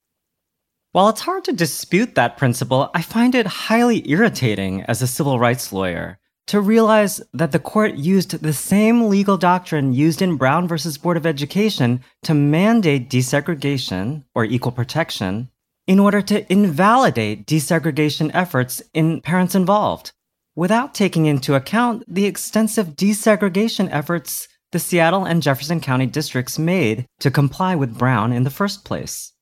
While 0.91 1.09
it's 1.09 1.21
hard 1.21 1.45
to 1.45 1.53
dispute 1.53 2.17
that 2.17 2.37
principle, 2.37 2.91
I 2.95 3.03
find 3.03 3.37
it 3.37 3.47
highly 3.47 4.11
irritating 4.11 4.83
as 4.83 5.01
a 5.03 5.07
civil 5.07 5.39
rights 5.39 5.73
lawyer 5.73 6.19
to 6.47 6.61
realize 6.61 7.21
that 7.33 7.53
the 7.53 7.59
court 7.59 7.95
used 7.95 8.43
the 8.43 8.53
same 8.53 9.09
legal 9.09 9.37
doctrine 9.37 9.95
used 9.95 10.21
in 10.21 10.37
Brown 10.37 10.67
versus 10.67 10.99
Board 10.99 11.17
of 11.17 11.27
Education 11.27 12.03
to 12.23 12.35
mandate 12.35 13.09
desegregation 13.09 14.25
or 14.35 14.45
equal 14.45 14.73
protection 14.73 15.49
in 15.87 15.99
order 15.99 16.23
to 16.23 16.51
invalidate 16.53 17.47
desegregation 17.47 18.31
efforts 18.35 18.83
in 18.95 19.21
parents 19.21 19.55
involved, 19.55 20.13
without 20.55 20.95
taking 20.95 21.27
into 21.27 21.55
account 21.55 22.05
the 22.07 22.27
extensive 22.27 22.89
desegregation 22.89 23.89
efforts 23.91 24.49
the 24.71 24.79
Seattle 24.79 25.25
and 25.25 25.43
Jefferson 25.43 25.81
County 25.81 26.07
districts 26.07 26.59
made 26.59 27.07
to 27.21 27.31
comply 27.31 27.75
with 27.75 27.99
Brown 27.99 28.33
in 28.33 28.45
the 28.45 28.51
first 28.51 28.85
place. 28.85 29.33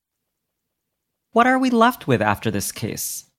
What 1.33 1.47
are 1.47 1.59
we 1.59 1.71
left 1.71 2.09
with 2.09 2.21
after 2.21 2.51
this 2.51 2.73
case? 2.73 3.30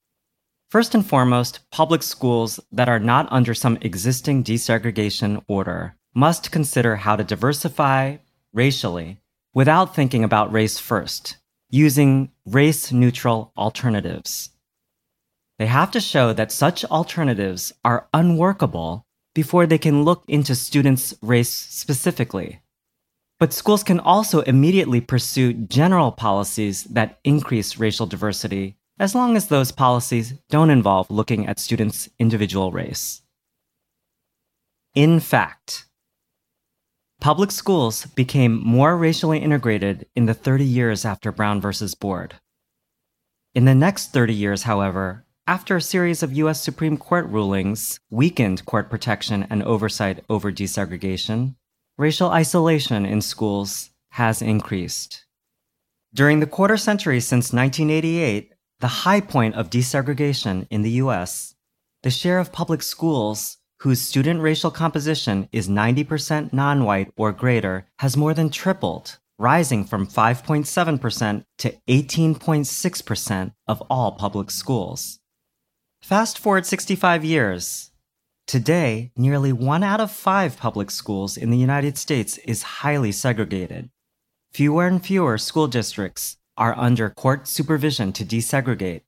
First 0.71 0.95
and 0.95 1.05
foremost, 1.05 1.69
public 1.69 2.01
schools 2.01 2.57
that 2.71 2.87
are 2.87 2.97
not 2.97 3.27
under 3.29 3.53
some 3.53 3.77
existing 3.81 4.45
desegregation 4.45 5.43
order 5.45 5.97
must 6.15 6.49
consider 6.49 6.95
how 6.95 7.17
to 7.17 7.25
diversify 7.25 8.15
racially 8.53 9.19
without 9.53 9.93
thinking 9.93 10.23
about 10.23 10.53
race 10.53 10.79
first, 10.79 11.35
using 11.69 12.31
race 12.45 12.89
neutral 12.89 13.51
alternatives. 13.57 14.51
They 15.59 15.65
have 15.65 15.91
to 15.91 15.99
show 15.99 16.31
that 16.31 16.53
such 16.53 16.85
alternatives 16.85 17.73
are 17.83 18.07
unworkable 18.13 19.05
before 19.35 19.67
they 19.67 19.77
can 19.77 20.05
look 20.05 20.23
into 20.29 20.55
students' 20.55 21.13
race 21.21 21.51
specifically. 21.51 22.61
But 23.39 23.51
schools 23.51 23.83
can 23.83 23.99
also 23.99 24.39
immediately 24.39 25.01
pursue 25.01 25.51
general 25.51 26.13
policies 26.13 26.85
that 26.85 27.19
increase 27.25 27.77
racial 27.77 28.05
diversity 28.05 28.77
as 29.00 29.15
long 29.15 29.36
as 29.36 29.48
those 29.48 29.71
policies 29.71 30.33
don't 30.50 30.69
involve 30.69 31.10
looking 31.10 31.48
at 31.48 31.60
students' 31.60 32.10
individual 32.19 32.71
race. 32.71 33.21
In 34.93 35.19
fact, 35.19 35.86
public 37.19 37.51
schools 37.51 38.05
became 38.07 38.62
more 38.63 38.98
racially 38.98 39.39
integrated 39.39 40.07
in 40.15 40.25
the 40.25 40.33
30 40.33 40.65
years 40.65 41.05
after 41.05 41.31
Brown 41.31 41.62
versus 41.62 41.95
Board. 41.95 42.36
In 43.53 43.65
the 43.65 43.75
next 43.75 44.13
30 44.13 44.33
years, 44.33 44.63
however, 44.63 45.25
after 45.48 45.75
a 45.75 45.81
series 45.81 46.24
of 46.24 46.33
U.S. 46.33 46.62
Supreme 46.62 46.98
Court 46.98 47.27
rulings 47.27 48.00
weakened 48.10 48.65
court 48.65 48.89
protection 48.89 49.48
and 49.50 49.63
oversight 49.63 50.24
over 50.29 50.51
desegregation, 50.51 51.55
racial 51.98 52.29
isolation 52.29 53.05
in 53.05 53.21
schools 53.21 53.89
has 54.12 54.41
increased. 54.41 55.25
During 56.13 56.41
the 56.41 56.48
quarter 56.48 56.77
century 56.77 57.19
since 57.19 57.53
1988, 57.53 58.50
the 58.81 59.05
high 59.05 59.21
point 59.21 59.55
of 59.55 59.69
desegregation 59.69 60.67
in 60.71 60.81
the 60.81 60.97
US, 61.03 61.55
the 62.01 62.09
share 62.09 62.39
of 62.39 62.51
public 62.51 62.81
schools 62.81 63.57
whose 63.81 64.01
student 64.01 64.41
racial 64.41 64.71
composition 64.71 65.47
is 65.51 65.69
90% 65.69 66.51
non 66.51 66.83
white 66.83 67.11
or 67.15 67.31
greater 67.31 67.88
has 68.00 68.17
more 68.17 68.33
than 68.33 68.50
tripled, 68.50 69.19
rising 69.38 69.85
from 69.85 70.07
5.7% 70.07 71.45
to 71.59 71.77
18.6% 71.88 73.53
of 73.67 73.81
all 73.89 74.11
public 74.13 74.50
schools. 74.50 75.19
Fast 76.01 76.39
forward 76.39 76.65
65 76.65 77.23
years. 77.23 77.91
Today, 78.47 79.11
nearly 79.15 79.53
one 79.53 79.83
out 79.83 80.01
of 80.01 80.11
five 80.11 80.57
public 80.57 80.89
schools 80.89 81.38
in 81.38 81.51
the 81.51 81.57
United 81.57 81.97
States 81.97 82.39
is 82.39 82.81
highly 82.81 83.11
segregated. 83.11 83.91
Fewer 84.51 84.88
and 84.88 85.05
fewer 85.05 85.38
school 85.38 85.67
districts 85.67 86.38
are 86.58 86.77
under 86.77 87.10
court 87.10 87.48
supervision 87.48 88.12
to 88.13 88.25
desegregate. 88.25 89.01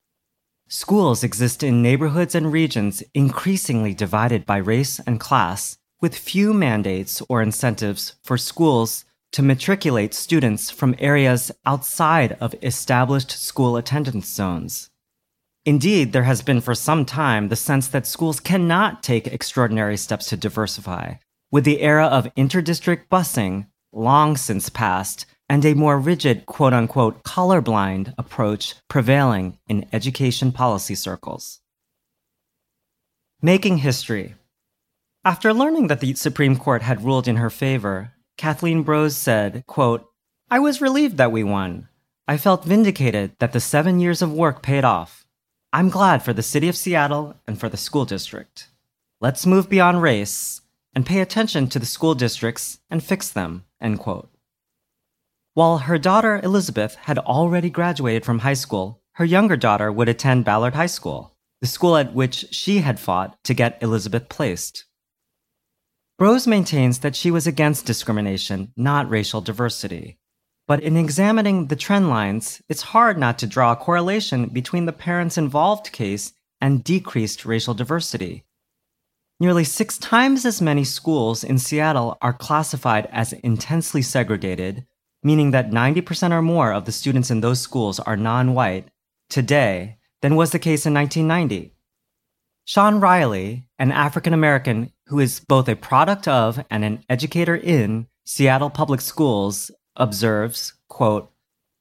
Schools 0.68 1.24
exist 1.24 1.62
in 1.62 1.82
neighborhoods 1.82 2.36
and 2.36 2.52
regions 2.52 3.04
increasingly 3.14 3.94
divided 3.94 4.46
by 4.46 4.58
race 4.58 5.00
and 5.06 5.20
class, 5.20 5.78
with 6.02 6.18
few 6.18 6.54
mandates 6.54 7.22
or 7.30 7.42
incentives 7.42 8.16
for 8.24 8.38
schools 8.38 9.06
to 9.34 9.42
matriculate 9.42 10.14
students 10.14 10.70
from 10.70 10.96
areas 11.00 11.52
outside 11.66 12.38
of 12.40 12.56
established 12.62 13.32
school 13.32 13.78
attendance 13.78 14.28
zones. 14.28 14.90
Indeed, 15.66 16.12
there 16.12 16.24
has 16.24 16.42
been 16.42 16.62
for 16.62 16.76
some 16.76 17.06
time 17.06 17.48
the 17.48 17.56
sense 17.56 17.88
that 17.88 18.06
schools 18.06 18.40
cannot 18.40 19.02
take 19.02 19.28
extraordinary 19.28 19.98
steps 19.98 20.28
to 20.30 20.38
diversify, 20.38 21.16
with 21.52 21.64
the 21.64 21.82
era 21.82 22.06
of 22.06 22.34
interdistrict 22.36 23.08
busing 23.10 23.68
long 23.92 24.36
since 24.36 24.70
passed 24.70 25.26
and 25.50 25.66
a 25.66 25.74
more 25.74 26.00
rigid 26.00 26.46
quote 26.46 26.74
unquote 26.74 27.24
colorblind 27.24 28.14
approach 28.18 28.76
prevailing 28.88 29.58
in 29.68 29.86
education 29.94 30.52
policy 30.52 30.96
circles. 30.96 31.60
Making 33.42 33.78
history. 33.78 34.36
After 35.26 35.54
learning 35.54 35.88
that 35.88 36.00
the 36.00 36.16
Supreme 36.16 36.58
Court 36.58 36.82
had 36.82 37.04
ruled 37.04 37.28
in 37.28 37.38
her 37.38 37.50
favor, 37.50 38.14
Kathleen 38.38 38.84
Brose 38.84 39.16
said, 39.16 39.64
quote, 39.68 40.06
I 40.50 40.60
was 40.60 40.82
relieved 40.82 41.18
that 41.18 41.32
we 41.32 41.44
won. 41.44 41.88
I 42.28 42.38
felt 42.38 42.66
vindicated 42.66 43.32
that 43.40 43.54
the 43.54 43.60
seven 43.60 44.00
years 44.00 44.22
of 44.22 44.32
work 44.32 44.62
paid 44.62 44.84
off. 44.84 45.26
I'm 45.72 45.90
glad 45.90 46.24
for 46.24 46.34
the 46.34 46.44
city 46.44 46.70
of 46.70 46.76
Seattle 46.76 47.36
and 47.48 47.60
for 47.60 47.70
the 47.70 47.78
school 47.78 48.06
district. 48.06 48.68
Let's 49.20 49.46
move 49.46 49.70
beyond 49.70 50.02
race 50.02 50.62
and 50.94 51.06
pay 51.06 51.20
attention 51.22 51.68
to 51.70 51.80
the 51.80 51.86
school 51.86 52.16
districts 52.16 52.80
and 52.90 53.04
fix 53.04 53.30
them, 53.30 53.66
end 53.82 54.00
quote. 54.00 54.33
While 55.55 55.79
her 55.79 56.00
daughter 56.00 56.41
Elizabeth 56.43 56.95
had 56.95 57.19
already 57.19 57.69
graduated 57.69 58.25
from 58.25 58.39
high 58.39 58.55
school, 58.55 59.03
her 59.13 59.25
younger 59.25 59.55
daughter 59.55 59.91
would 59.91 60.10
attend 60.10 60.45
Ballard 60.45 60.74
High 60.74 60.88
School, 60.88 61.36
the 61.62 61.67
school 61.67 61.95
at 61.95 62.15
which 62.15 62.48
she 62.50 62.79
had 62.79 63.00
fought 63.00 63.38
to 63.43 63.53
get 63.53 63.77
Elizabeth 63.83 64.29
placed. 64.29 64.86
Brose 66.17 66.48
maintains 66.48 67.00
that 67.00 67.15
she 67.15 67.29
was 67.29 67.45
against 67.45 67.86
discrimination, 67.86 68.74
not 68.75 69.07
racial 69.07 69.41
diversity. 69.41 70.17
But 70.67 70.81
in 70.81 70.98
examining 70.98 71.67
the 71.67 71.75
trend 71.75 72.10
lines, 72.10 72.63
it's 72.67 72.81
hard 72.81 73.19
not 73.19 73.38
to 73.39 73.48
draw 73.48 73.74
a 73.74 73.75
correlation 73.75 74.48
between 74.48 74.86
the 74.86 74.93
parents 74.93 75.38
involved 75.38 75.91
case 75.91 76.33
and 76.62 76.83
decreased 76.83 77.45
racial 77.45 77.75
diversity. 77.75 78.43
Nearly 79.39 79.65
six 79.65 80.00
times 80.00 80.45
as 80.45 80.62
many 80.62 80.83
schools 80.83 81.43
in 81.43 81.60
Seattle 81.60 82.17
are 82.24 82.33
classified 82.33 83.07
as 83.12 83.33
intensely 83.33 84.01
segregated, 84.01 84.88
meaning 85.24 85.51
that 85.51 85.72
90% 85.72 86.32
or 86.32 86.42
more 86.42 86.74
of 86.74 86.86
the 86.86 86.92
students 86.92 87.32
in 87.32 87.42
those 87.42 87.60
schools 87.60 88.00
are 88.00 88.18
non 88.18 88.53
white, 88.53 88.89
today 89.30 89.98
than 90.22 90.36
was 90.36 90.51
the 90.51 90.60
case 90.60 90.86
in 90.86 90.94
1990. 90.94 91.74
Sean 92.65 93.00
Riley, 93.00 93.68
an 93.77 93.92
African 93.92 94.34
American 94.34 94.92
who 95.08 95.20
is 95.20 95.42
both 95.42 95.68
a 95.68 95.75
product 95.75 96.27
of 96.27 96.63
and 96.70 96.86
an 96.86 97.03
educator 97.10 97.56
in 97.56 98.08
Seattle 98.25 98.70
public 98.70 99.01
schools, 99.01 99.70
observes, 99.98 100.74
quote, 100.88 101.30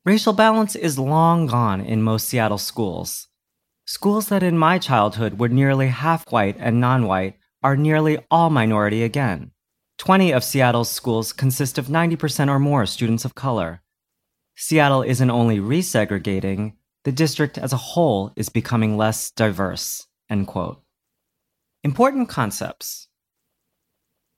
Racial 0.04 0.32
balance 0.32 0.74
is 0.74 0.98
long 0.98 1.46
gone 1.46 1.80
in 1.80 2.02
most 2.02 2.28
Seattle 2.28 2.58
schools. 2.58 3.28
Schools 3.86 4.28
that 4.28 4.42
in 4.42 4.58
my 4.58 4.78
childhood 4.78 5.38
were 5.38 5.48
nearly 5.48 5.86
half 5.88 6.30
white 6.32 6.56
and 6.58 6.80
non 6.80 7.06
white 7.06 7.36
are 7.62 7.76
nearly 7.76 8.18
all 8.28 8.50
minority 8.50 9.04
again. 9.04 9.51
20 10.02 10.32
of 10.32 10.42
Seattle's 10.42 10.90
schools 10.90 11.32
consist 11.32 11.78
of 11.78 11.86
90% 11.86 12.48
or 12.48 12.58
more 12.58 12.86
students 12.86 13.24
of 13.24 13.36
color. 13.36 13.82
Seattle 14.56 15.02
isn't 15.02 15.30
only 15.30 15.60
resegregating, 15.60 16.72
the 17.04 17.12
district 17.12 17.56
as 17.56 17.72
a 17.72 17.76
whole 17.76 18.32
is 18.34 18.48
becoming 18.48 18.96
less 18.96 19.30
diverse. 19.30 20.08
End 20.28 20.48
quote. 20.48 20.82
Important 21.84 22.28
concepts. 22.28 23.06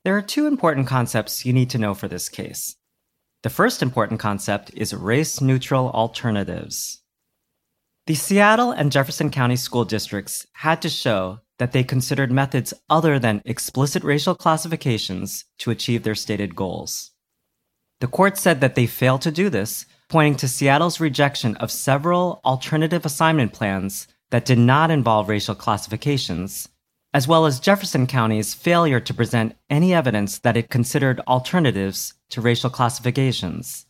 There 0.03 0.15
are 0.15 0.21
two 0.21 0.45
important 0.45 0.85
concepts 0.85 1.47
you 1.47 1.51
need 1.51 1.71
to 1.71 1.79
know 1.79 1.95
for 1.95 2.07
this 2.07 2.29
case. 2.29 2.75
The 3.41 3.49
first 3.49 3.81
important 3.81 4.19
concept 4.19 4.69
is 4.75 4.93
race 4.93 5.41
neutral 5.41 5.89
alternatives. 5.89 7.01
The 8.05 8.13
Seattle 8.13 8.69
and 8.69 8.91
Jefferson 8.91 9.31
County 9.31 9.55
school 9.55 9.83
districts 9.83 10.45
had 10.53 10.83
to 10.83 10.89
show 10.89 11.39
that 11.57 11.71
they 11.71 11.83
considered 11.83 12.31
methods 12.31 12.73
other 12.89 13.17
than 13.19 13.41
explicit 13.45 14.03
racial 14.03 14.35
classifications 14.35 15.45
to 15.59 15.71
achieve 15.71 16.03
their 16.03 16.15
stated 16.15 16.55
goals. 16.55 17.11
The 18.01 18.07
court 18.07 18.37
said 18.37 18.61
that 18.61 18.75
they 18.75 18.87
failed 18.87 19.21
to 19.21 19.31
do 19.31 19.49
this, 19.49 19.85
pointing 20.09 20.35
to 20.35 20.47
Seattle's 20.47 20.99
rejection 20.99 21.55
of 21.57 21.71
several 21.71 22.41
alternative 22.43 23.05
assignment 23.05 23.53
plans 23.53 24.07
that 24.31 24.45
did 24.45 24.59
not 24.59 24.91
involve 24.91 25.29
racial 25.29 25.55
classifications, 25.55 26.67
as 27.13 27.27
well 27.27 27.45
as 27.45 27.61
Jefferson 27.61 28.05
County's 28.05 28.53
failure 28.53 28.99
to 28.99 29.13
present 29.13 29.55
any 29.69 29.93
evidence 29.93 30.39
that 30.39 30.57
it 30.57 30.69
considered 30.69 31.21
alternatives 31.21 32.13
to 32.29 32.41
racial 32.41 32.69
classifications. 32.69 33.85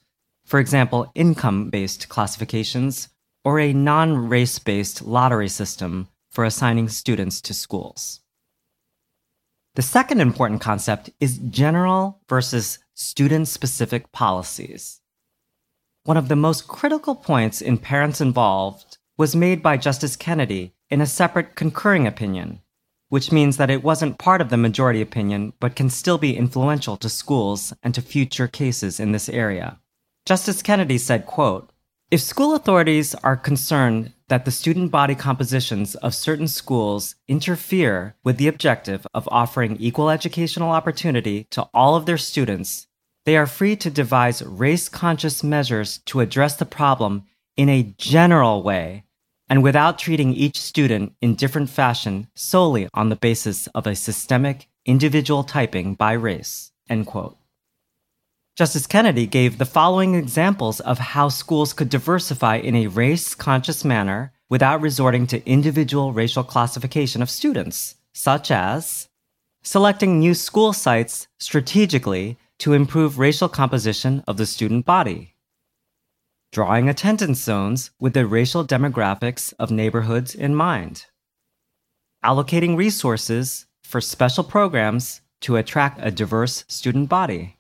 For 0.46 0.60
example, 0.60 1.12
income 1.16 1.72
based 1.72 2.08
classifications 2.08 3.10
or 3.44 3.60
a 3.60 3.74
non 3.74 4.30
race 4.30 4.60
based 4.60 5.04
lottery 5.04 5.50
system 5.50 6.08
for 6.36 6.44
assigning 6.44 6.90
students 6.90 7.40
to 7.40 7.54
schools. 7.54 8.20
The 9.76 9.82
second 9.82 10.20
important 10.20 10.60
concept 10.60 11.10
is 11.22 11.38
general 11.38 12.20
versus 12.28 12.80
student 12.94 13.48
specific 13.48 14.12
policies. 14.12 15.00
One 16.04 16.18
of 16.18 16.28
the 16.28 16.36
most 16.36 16.68
critical 16.68 17.16
points 17.16 17.62
in 17.62 17.78
Parents 17.78 18.20
Involved 18.20 18.98
was 19.18 19.34
made 19.36 19.64
by 19.64 19.78
Justice 19.78 20.18
Kennedy 20.18 20.76
in 20.90 21.00
a 21.00 21.06
separate 21.06 21.56
concurring 21.56 22.06
opinion, 22.06 22.60
which 23.08 23.32
means 23.32 23.56
that 23.56 23.70
it 23.70 23.82
wasn't 23.82 24.20
part 24.20 24.42
of 24.42 24.50
the 24.50 24.58
majority 24.58 25.02
opinion 25.02 25.54
but 25.62 25.76
can 25.76 25.90
still 25.90 26.18
be 26.18 26.36
influential 26.36 26.98
to 26.98 27.08
schools 27.08 27.74
and 27.82 27.96
to 27.96 28.02
future 28.02 28.50
cases 28.50 29.00
in 29.00 29.14
this 29.14 29.30
area. 29.30 29.80
Justice 30.26 30.62
Kennedy 30.62 30.98
said, 30.98 31.26
quote, 31.26 31.72
if 32.12 32.22
school 32.22 32.54
authorities 32.54 33.16
are 33.16 33.36
concerned 33.36 34.14
that 34.28 34.46
the 34.46 34.52
student 34.52 34.92
body 34.92 35.16
compositions 35.16 35.96
of 35.96 36.14
certain 36.14 36.48
schools 36.48 37.16
interfere 37.28 38.16
with 38.24 38.38
the 38.38 38.48
objective 38.48 39.08
of 39.14 39.28
offering 39.32 39.76
equal 39.78 40.10
educational 40.10 40.70
opportunity 40.70 41.46
to 41.50 41.64
all 41.74 41.96
of 41.96 42.06
their 42.06 42.18
students, 42.18 42.88
they 43.26 43.36
are 43.36 43.48
free 43.48 43.76
to 43.76 43.90
devise 43.90 44.44
race 44.44 44.88
conscious 44.88 45.44
measures 45.44 45.98
to 46.06 46.20
address 46.20 46.56
the 46.56 46.66
problem 46.66 47.24
in 47.58 47.70
a 47.70 47.94
general 47.98 48.62
way 48.62 49.04
and 49.50 49.64
without 49.64 49.98
treating 49.98 50.34
each 50.34 50.60
student 50.60 51.14
in 51.22 51.36
different 51.36 51.70
fashion 51.70 52.28
solely 52.36 52.88
on 52.94 53.10
the 53.10 53.16
basis 53.16 53.68
of 53.68 53.88
a 53.88 53.96
systemic 53.96 54.68
individual 54.86 55.44
typing 55.44 55.96
by 55.96 56.14
race. 56.14 56.72
End 56.88 57.08
quote. 57.08 57.38
Justice 58.56 58.88
Kennedy 58.88 59.28
gave 59.28 59.58
the 59.58 59.66
following 59.66 60.16
examples 60.16 60.80
of 60.80 60.98
how 60.98 61.28
schools 61.28 61.74
could 61.74 61.90
diversify 61.90 62.56
in 62.56 62.74
a 62.74 62.88
race 62.88 63.36
conscious 63.36 63.84
manner 63.84 64.32
without 64.50 64.80
resorting 64.80 65.28
to 65.28 65.46
individual 65.46 66.14
racial 66.14 66.42
classification 66.42 67.22
of 67.22 67.30
students, 67.30 67.96
such 68.14 68.52
as 68.52 69.10
selecting 69.62 70.20
new 70.20 70.34
school 70.34 70.72
sites 70.72 71.28
strategically 71.38 72.38
to 72.60 72.72
improve 72.72 73.20
racial 73.20 73.50
composition 73.50 74.24
of 74.26 74.38
the 74.38 74.46
student 74.46 74.86
body, 74.86 75.36
drawing 76.54 76.88
attendance 76.88 77.42
zones 77.42 77.92
with 78.00 78.14
the 78.14 78.26
racial 78.26 78.66
demographics 78.66 79.54
of 79.60 79.70
neighborhoods 79.70 80.34
in 80.34 80.56
mind, 80.56 81.08
allocating 82.24 82.78
resources 82.78 83.66
for 83.84 84.00
special 84.00 84.46
programs 84.46 85.20
to 85.42 85.58
attract 85.58 86.00
a 86.02 86.10
diverse 86.10 86.64
student 86.70 87.10
body 87.10 87.58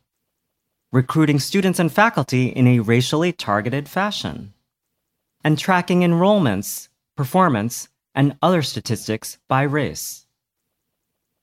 recruiting 0.95 1.39
students 1.39 1.77
and 1.77 1.91
faculty 1.91 2.45
in 2.47 2.65
a 2.67 2.79
racially 2.79 3.33
targeted 3.33 3.89
fashion, 3.89 4.53
and 5.43 5.59
tracking 5.59 5.99
enrollments, 5.99 6.87
performance, 7.17 7.89
and 8.15 8.37
other 8.41 8.61
statistics 8.61 9.37
by 9.49 9.61
race. 9.61 10.25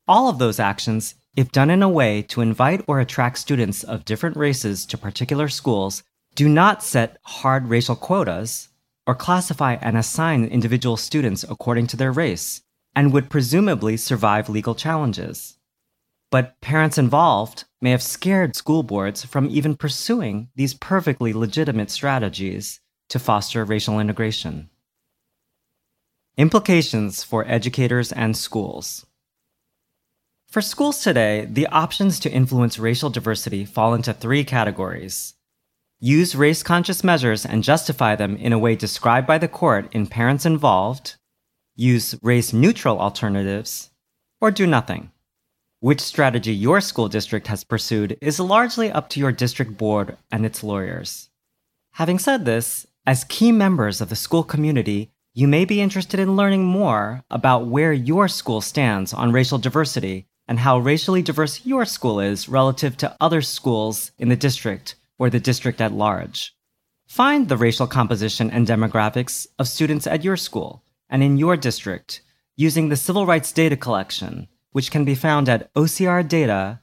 All 0.08 0.30
of 0.30 0.38
those 0.38 0.58
actions, 0.58 1.16
if 1.36 1.52
done 1.52 1.68
in 1.68 1.82
a 1.82 1.88
way 2.00 2.22
to 2.22 2.40
invite 2.40 2.82
or 2.86 2.98
attract 2.98 3.36
students 3.36 3.84
of 3.84 4.06
different 4.06 4.38
races 4.38 4.86
to 4.86 4.96
particular 4.96 5.48
schools, 5.48 6.02
do 6.34 6.48
not 6.48 6.82
set 6.82 7.18
hard 7.24 7.68
racial 7.68 7.94
quotas 7.94 8.70
or 9.06 9.14
classify 9.14 9.74
and 9.82 9.98
assign 9.98 10.46
individual 10.46 10.96
students 10.96 11.44
according 11.46 11.88
to 11.88 11.96
their 11.98 12.10
race, 12.10 12.62
and 12.96 13.12
would 13.12 13.28
presumably 13.28 13.98
survive 13.98 14.48
legal 14.48 14.74
challenges. 14.74 15.58
But 16.32 16.62
parents 16.62 16.96
involved 16.96 17.64
may 17.82 17.90
have 17.90 18.02
scared 18.02 18.56
school 18.56 18.82
boards 18.82 19.22
from 19.22 19.50
even 19.50 19.76
pursuing 19.76 20.48
these 20.56 20.72
perfectly 20.72 21.34
legitimate 21.34 21.90
strategies 21.90 22.80
to 23.10 23.18
foster 23.18 23.66
racial 23.66 24.00
integration. 24.00 24.70
Implications 26.38 27.22
for 27.22 27.46
educators 27.46 28.12
and 28.12 28.34
schools. 28.34 29.04
For 30.48 30.62
schools 30.62 31.02
today, 31.02 31.44
the 31.44 31.66
options 31.66 32.18
to 32.20 32.32
influence 32.32 32.78
racial 32.78 33.10
diversity 33.10 33.66
fall 33.66 33.92
into 33.92 34.14
three 34.14 34.42
categories. 34.42 35.34
Use 36.00 36.34
race 36.34 36.62
conscious 36.62 37.04
measures 37.04 37.44
and 37.44 37.62
justify 37.62 38.16
them 38.16 38.38
in 38.38 38.54
a 38.54 38.58
way 38.58 38.74
described 38.74 39.26
by 39.26 39.36
the 39.36 39.48
court 39.48 39.86
in 39.92 40.06
Parents 40.06 40.46
Involved, 40.46 41.16
use 41.76 42.14
race 42.22 42.54
neutral 42.54 43.00
alternatives, 43.00 43.90
or 44.40 44.50
do 44.50 44.66
nothing. 44.66 45.10
Which 45.82 46.00
strategy 46.00 46.54
your 46.54 46.80
school 46.80 47.08
district 47.08 47.48
has 47.48 47.64
pursued 47.64 48.16
is 48.20 48.38
largely 48.38 48.92
up 48.92 49.08
to 49.08 49.18
your 49.18 49.32
district 49.32 49.76
board 49.76 50.16
and 50.30 50.46
its 50.46 50.62
lawyers. 50.62 51.28
Having 51.94 52.20
said 52.20 52.44
this, 52.44 52.86
as 53.04 53.24
key 53.24 53.50
members 53.50 54.00
of 54.00 54.08
the 54.08 54.14
school 54.14 54.44
community, 54.44 55.10
you 55.34 55.48
may 55.48 55.64
be 55.64 55.80
interested 55.80 56.20
in 56.20 56.36
learning 56.36 56.64
more 56.64 57.24
about 57.32 57.66
where 57.66 57.92
your 57.92 58.28
school 58.28 58.60
stands 58.60 59.12
on 59.12 59.32
racial 59.32 59.58
diversity 59.58 60.28
and 60.46 60.60
how 60.60 60.78
racially 60.78 61.20
diverse 61.20 61.66
your 61.66 61.84
school 61.84 62.20
is 62.20 62.48
relative 62.48 62.96
to 62.98 63.16
other 63.20 63.42
schools 63.42 64.12
in 64.18 64.28
the 64.28 64.36
district 64.36 64.94
or 65.18 65.30
the 65.30 65.40
district 65.40 65.80
at 65.80 65.90
large. 65.90 66.54
Find 67.08 67.48
the 67.48 67.56
racial 67.56 67.88
composition 67.88 68.52
and 68.52 68.68
demographics 68.68 69.48
of 69.58 69.66
students 69.66 70.06
at 70.06 70.22
your 70.22 70.36
school 70.36 70.84
and 71.10 71.24
in 71.24 71.38
your 71.38 71.56
district 71.56 72.20
using 72.54 72.88
the 72.88 72.94
Civil 72.96 73.26
Rights 73.26 73.50
Data 73.50 73.76
Collection 73.76 74.46
which 74.72 74.90
can 74.90 75.04
be 75.04 75.14
found 75.14 75.48
at 75.48 75.72
ocrdata.ed.gov. 75.74 76.78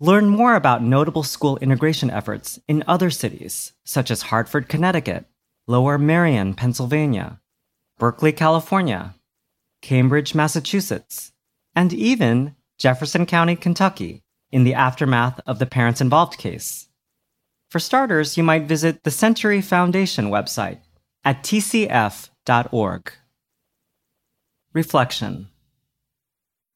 Learn 0.00 0.28
more 0.28 0.54
about 0.54 0.82
notable 0.82 1.24
school 1.24 1.56
integration 1.56 2.08
efforts 2.10 2.60
in 2.68 2.84
other 2.86 3.10
cities, 3.10 3.72
such 3.84 4.12
as 4.12 4.22
Hartford, 4.22 4.68
Connecticut, 4.68 5.24
Lower 5.66 5.98
Merion, 5.98 6.54
Pennsylvania, 6.54 7.40
Berkeley, 7.98 8.32
California, 8.32 9.14
Cambridge, 9.82 10.34
Massachusetts, 10.34 11.32
and 11.74 11.92
even 11.92 12.54
Jefferson 12.78 13.26
County, 13.26 13.56
Kentucky, 13.56 14.22
in 14.52 14.64
the 14.64 14.74
aftermath 14.74 15.40
of 15.46 15.58
the 15.58 15.66
Parents 15.66 16.00
Involved 16.00 16.38
case. 16.38 16.88
For 17.70 17.78
starters, 17.78 18.36
you 18.36 18.42
might 18.42 18.64
visit 18.64 19.04
the 19.04 19.10
Century 19.10 19.60
Foundation 19.60 20.26
website 20.26 20.78
at 21.24 21.42
tcf.org. 21.42 23.12
Reflection 24.78 25.48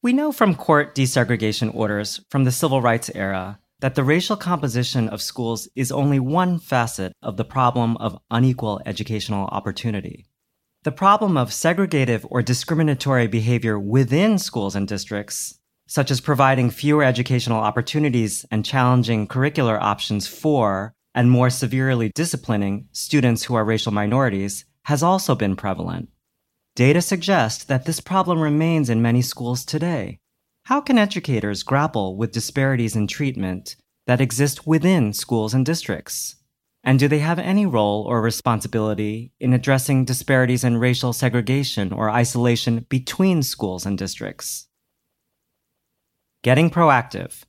We 0.03 0.13
know 0.13 0.33
from 0.33 0.57
court 0.57 0.97
desegregation 0.97 1.73
orders 1.73 2.21
from 2.31 2.43
the 2.43 2.51
civil 2.51 2.83
rights 2.83 3.13
era 3.15 3.61
that 3.79 3.95
the 3.95 4.03
racial 4.03 4.37
composition 4.37 5.09
of 5.09 5.23
schools 5.23 5.69
is 5.77 5.93
only 5.93 6.19
one 6.19 6.59
facet 6.59 7.13
of 7.23 7.37
the 7.37 7.45
problem 7.45 7.97
of 7.99 8.19
unequal 8.29 8.83
educational 8.85 9.47
opportunity. 9.53 10.27
The 10.83 10.91
problem 10.91 11.37
of 11.37 11.51
segregative 11.51 12.27
or 12.29 12.43
discriminatory 12.43 13.29
behavior 13.29 13.79
within 13.79 14.37
schools 14.37 14.75
and 14.75 14.89
districts, 14.89 15.61
such 15.87 16.11
as 16.11 16.21
providing 16.21 16.71
fewer 16.71 17.05
educational 17.05 17.61
opportunities 17.61 18.45
and 18.51 18.65
challenging 18.65 19.29
curricular 19.29 19.81
options 19.81 20.27
for 20.27 20.93
and 21.15 21.31
more 21.31 21.51
severely 21.51 22.11
disciplining 22.17 22.89
students 22.91 23.45
who 23.45 23.55
are 23.55 23.65
racial 23.65 23.93
minorities, 23.93 24.65
has 24.87 25.05
also 25.05 25.37
been 25.37 25.55
prevalent. 25.55 26.09
Data 26.75 27.03
suggest 27.03 27.69
that 27.69 27.85
this 27.85 28.01
problem 28.01 28.41
remains 28.41 28.89
in 28.89 29.03
many 29.03 29.21
schools 29.21 29.63
today. 29.63 30.19
How 30.65 30.81
can 30.81 30.97
educators 30.97 31.63
grapple 31.63 32.17
with 32.17 32.33
disparities 32.33 32.97
in 32.97 33.07
treatment 33.07 33.77
that 34.07 34.23
exist 34.23 34.67
within 34.67 35.13
schools 35.13 35.53
and 35.53 35.67
districts? 35.67 36.37
And 36.83 36.99
do 36.99 37.09
they 37.09 37.19
have 37.19 37.39
any 37.39 37.67
role 37.67 38.05
or 38.05 38.23
responsibility 38.23 39.33
in 39.39 39.53
addressing 39.53 40.07
disparities 40.07 40.65
in 40.65 40.79
racial 40.79 41.13
segregation 41.13 41.93
or 41.93 42.09
isolation 42.11 42.87
between 42.89 43.43
schools 43.43 43.85
and 43.85 43.99
districts? 43.99 44.69
Getting 46.43 46.71
proactive. 46.71 47.43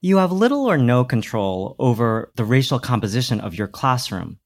You 0.00 0.18
have 0.18 0.30
little 0.30 0.70
or 0.70 0.78
no 0.78 1.04
control 1.04 1.74
over 1.80 2.30
the 2.36 2.44
racial 2.44 2.78
composition 2.78 3.40
of 3.40 3.56
your 3.56 3.66
classroom, 3.66 4.38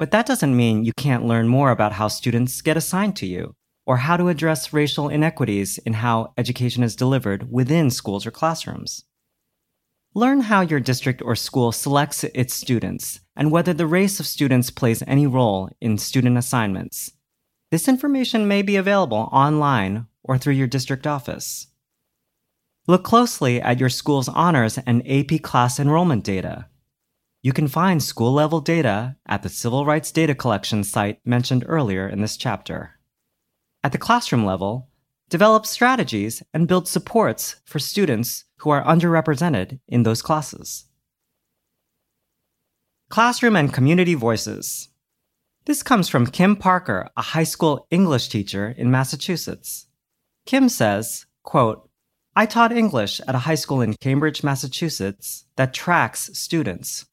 but 0.00 0.12
that 0.12 0.24
doesn't 0.24 0.56
mean 0.56 0.82
you 0.82 0.94
can't 0.96 1.26
learn 1.26 1.46
more 1.46 1.70
about 1.70 1.92
how 1.92 2.08
students 2.08 2.62
get 2.62 2.74
assigned 2.74 3.14
to 3.14 3.26
you, 3.26 3.54
or 3.84 3.98
how 3.98 4.16
to 4.16 4.28
address 4.28 4.72
racial 4.72 5.10
inequities 5.10 5.76
in 5.76 5.92
how 5.92 6.32
education 6.38 6.82
is 6.82 6.96
delivered 6.96 7.52
within 7.52 7.90
schools 7.90 8.24
or 8.24 8.30
classrooms. 8.30 9.04
Learn 10.14 10.40
how 10.40 10.62
your 10.62 10.80
district 10.80 11.20
or 11.20 11.36
school 11.36 11.70
selects 11.70 12.24
its 12.24 12.54
students 12.54 13.20
and 13.36 13.52
whether 13.52 13.74
the 13.74 13.86
race 13.86 14.18
of 14.18 14.26
students 14.26 14.70
plays 14.70 15.02
any 15.06 15.26
role 15.26 15.68
in 15.82 15.98
student 15.98 16.38
assignments. 16.38 17.12
This 17.70 17.86
information 17.86 18.48
may 18.48 18.62
be 18.62 18.76
available 18.76 19.28
online 19.30 20.06
or 20.22 20.38
through 20.38 20.54
your 20.54 20.66
district 20.66 21.06
office. 21.06 21.66
Look 22.86 23.04
closely 23.04 23.60
at 23.60 23.78
your 23.78 23.90
school's 23.90 24.30
honors 24.30 24.78
and 24.78 25.06
AP 25.06 25.42
class 25.42 25.78
enrollment 25.78 26.24
data. 26.24 26.68
You 27.42 27.54
can 27.54 27.68
find 27.68 28.02
school 28.02 28.32
level 28.32 28.60
data 28.60 29.16
at 29.24 29.42
the 29.42 29.48
Civil 29.48 29.86
Rights 29.86 30.12
Data 30.12 30.34
Collection 30.34 30.84
site 30.84 31.20
mentioned 31.24 31.64
earlier 31.66 32.06
in 32.06 32.20
this 32.20 32.36
chapter. 32.36 32.98
At 33.82 33.92
the 33.92 33.98
classroom 33.98 34.44
level, 34.44 34.90
develop 35.30 35.64
strategies 35.64 36.42
and 36.52 36.68
build 36.68 36.86
supports 36.86 37.56
for 37.64 37.78
students 37.78 38.44
who 38.58 38.68
are 38.68 38.84
underrepresented 38.84 39.80
in 39.88 40.02
those 40.02 40.20
classes. 40.20 40.84
Classroom 43.08 43.56
and 43.56 43.72
Community 43.72 44.14
Voices. 44.14 44.90
This 45.64 45.82
comes 45.82 46.10
from 46.10 46.26
Kim 46.26 46.56
Parker, 46.56 47.08
a 47.16 47.22
high 47.22 47.44
school 47.44 47.86
English 47.90 48.28
teacher 48.28 48.74
in 48.76 48.90
Massachusetts. 48.90 49.86
Kim 50.44 50.68
says, 50.68 51.24
quote, 51.42 51.88
I 52.36 52.44
taught 52.44 52.70
English 52.70 53.20
at 53.26 53.34
a 53.34 53.38
high 53.38 53.54
school 53.54 53.80
in 53.80 53.94
Cambridge, 53.94 54.44
Massachusetts 54.44 55.46
that 55.56 55.72
tracks 55.72 56.30
students. 56.34 57.06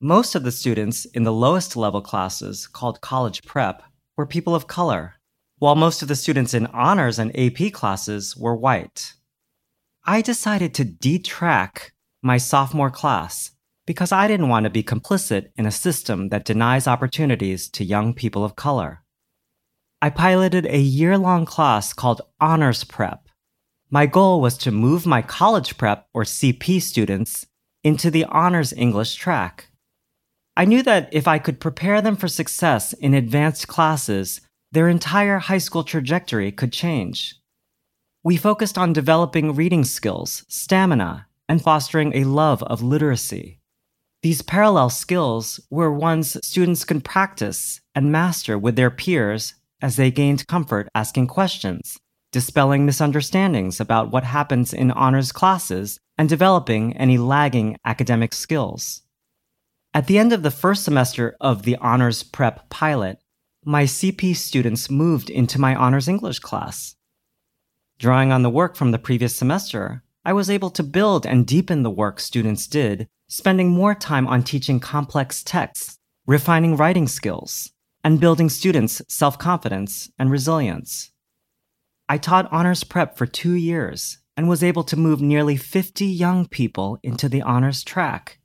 Most 0.00 0.34
of 0.34 0.42
the 0.42 0.52
students 0.52 1.06
in 1.06 1.22
the 1.22 1.32
lowest 1.32 1.74
level 1.74 2.02
classes, 2.02 2.66
called 2.66 3.00
college 3.00 3.42
prep, 3.44 3.82
were 4.14 4.26
people 4.26 4.54
of 4.54 4.66
color, 4.66 5.14
while 5.58 5.74
most 5.74 6.02
of 6.02 6.08
the 6.08 6.14
students 6.14 6.52
in 6.52 6.66
honors 6.66 7.18
and 7.18 7.34
AP 7.34 7.72
classes 7.72 8.36
were 8.36 8.54
white. 8.54 9.14
I 10.04 10.20
decided 10.20 10.74
to 10.74 10.84
detrack 10.84 11.92
my 12.22 12.36
sophomore 12.36 12.90
class 12.90 13.52
because 13.86 14.12
I 14.12 14.28
didn't 14.28 14.50
want 14.50 14.64
to 14.64 14.70
be 14.70 14.82
complicit 14.82 15.46
in 15.56 15.64
a 15.64 15.70
system 15.70 16.28
that 16.28 16.44
denies 16.44 16.86
opportunities 16.86 17.66
to 17.70 17.82
young 17.82 18.12
people 18.12 18.44
of 18.44 18.54
color. 18.54 19.02
I 20.02 20.10
piloted 20.10 20.66
a 20.66 20.78
year 20.78 21.16
long 21.16 21.46
class 21.46 21.94
called 21.94 22.20
Honors 22.38 22.84
Prep. 22.84 23.30
My 23.88 24.04
goal 24.04 24.42
was 24.42 24.58
to 24.58 24.70
move 24.70 25.06
my 25.06 25.22
college 25.22 25.78
prep 25.78 26.06
or 26.12 26.24
CP 26.24 26.82
students 26.82 27.46
into 27.82 28.10
the 28.10 28.24
honors 28.26 28.74
English 28.74 29.14
track. 29.14 29.70
I 30.58 30.64
knew 30.64 30.82
that 30.84 31.10
if 31.12 31.28
I 31.28 31.38
could 31.38 31.60
prepare 31.60 32.00
them 32.00 32.16
for 32.16 32.28
success 32.28 32.94
in 32.94 33.12
advanced 33.12 33.68
classes, 33.68 34.40
their 34.72 34.88
entire 34.88 35.38
high 35.38 35.58
school 35.58 35.84
trajectory 35.84 36.50
could 36.50 36.72
change. 36.72 37.36
We 38.24 38.38
focused 38.38 38.78
on 38.78 38.94
developing 38.94 39.54
reading 39.54 39.84
skills, 39.84 40.44
stamina, 40.48 41.26
and 41.46 41.62
fostering 41.62 42.14
a 42.14 42.24
love 42.24 42.62
of 42.62 42.82
literacy. 42.82 43.60
These 44.22 44.42
parallel 44.42 44.90
skills 44.90 45.60
were 45.70 45.92
ones 45.92 46.36
students 46.44 46.84
could 46.84 47.04
practice 47.04 47.80
and 47.94 48.10
master 48.10 48.58
with 48.58 48.76
their 48.76 48.90
peers 48.90 49.54
as 49.82 49.96
they 49.96 50.10
gained 50.10 50.46
comfort 50.46 50.88
asking 50.94 51.26
questions, 51.26 51.98
dispelling 52.32 52.86
misunderstandings 52.86 53.78
about 53.78 54.10
what 54.10 54.24
happens 54.24 54.72
in 54.72 54.90
honors 54.90 55.32
classes, 55.32 56.00
and 56.18 56.30
developing 56.30 56.96
any 56.96 57.18
lagging 57.18 57.76
academic 57.84 58.32
skills. 58.32 59.02
At 59.96 60.08
the 60.08 60.18
end 60.18 60.34
of 60.34 60.42
the 60.42 60.50
first 60.50 60.84
semester 60.84 61.38
of 61.40 61.62
the 61.62 61.76
Honors 61.76 62.22
Prep 62.22 62.68
pilot, 62.68 63.18
my 63.64 63.84
CP 63.84 64.36
students 64.36 64.90
moved 64.90 65.30
into 65.30 65.58
my 65.58 65.74
Honors 65.74 66.06
English 66.06 66.40
class. 66.40 66.96
Drawing 67.98 68.30
on 68.30 68.42
the 68.42 68.50
work 68.50 68.76
from 68.76 68.90
the 68.90 68.98
previous 68.98 69.34
semester, 69.34 70.02
I 70.22 70.34
was 70.34 70.50
able 70.50 70.68
to 70.68 70.82
build 70.82 71.24
and 71.24 71.46
deepen 71.46 71.82
the 71.82 71.88
work 71.88 72.20
students 72.20 72.66
did 72.66 73.08
spending 73.26 73.70
more 73.70 73.94
time 73.94 74.26
on 74.26 74.42
teaching 74.42 74.80
complex 74.80 75.42
texts, 75.42 75.96
refining 76.26 76.76
writing 76.76 77.08
skills, 77.08 77.72
and 78.04 78.20
building 78.20 78.50
students' 78.50 79.00
self 79.08 79.38
confidence 79.38 80.10
and 80.18 80.30
resilience. 80.30 81.10
I 82.06 82.18
taught 82.18 82.52
honors 82.52 82.84
prep 82.84 83.16
for 83.16 83.24
two 83.24 83.54
years 83.54 84.18
and 84.36 84.46
was 84.46 84.62
able 84.62 84.84
to 84.84 84.96
move 84.98 85.22
nearly 85.22 85.56
50 85.56 86.04
young 86.04 86.46
people 86.46 86.98
into 87.02 87.30
the 87.30 87.40
honors 87.40 87.82
track. 87.82 88.40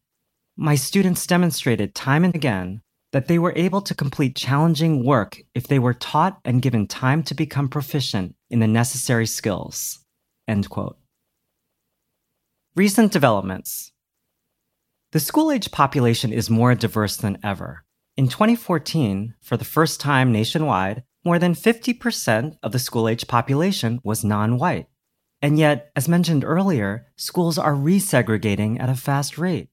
My 0.64 0.76
students 0.76 1.26
demonstrated 1.26 1.96
time 1.96 2.24
and 2.24 2.36
again 2.36 2.84
that 3.14 3.28
they 3.28 3.40
were 3.40 3.52
able 3.56 3.82
to 3.82 3.96
complete 3.96 4.36
challenging 4.36 5.04
work 5.04 5.42
if 5.56 5.66
they 5.66 5.80
were 5.80 5.96
taught 5.96 6.40
and 6.46 6.62
given 6.62 6.86
time 6.86 7.24
to 7.24 7.34
become 7.34 7.68
proficient 7.68 8.36
in 8.48 8.60
the 8.60 8.68
necessary 8.68 9.26
skills. 9.26 10.06
End 10.48 10.70
quote. 10.70 11.00
Recent 12.76 13.12
developments. 13.12 13.92
The 15.14 15.20
school 15.20 15.52
age 15.52 15.72
population 15.72 16.32
is 16.32 16.48
more 16.48 16.76
diverse 16.76 17.18
than 17.18 17.40
ever. 17.44 17.84
In 18.16 18.28
2014, 18.28 19.34
for 19.42 19.58
the 19.58 19.66
first 19.66 20.00
time 20.00 20.32
nationwide, 20.32 21.02
more 21.26 21.40
than 21.40 21.56
50% 21.56 22.58
of 22.62 22.72
the 22.72 22.78
school 22.78 23.10
age 23.10 23.26
population 23.26 24.00
was 24.04 24.24
non 24.24 24.60
white. 24.60 24.86
And 25.42 25.58
yet, 25.58 25.90
as 25.96 26.08
mentioned 26.08 26.44
earlier, 26.44 27.08
schools 27.16 27.58
are 27.58 27.74
resegregating 27.74 28.80
at 28.80 28.90
a 28.90 28.96
fast 28.96 29.40
rate. 29.40 29.71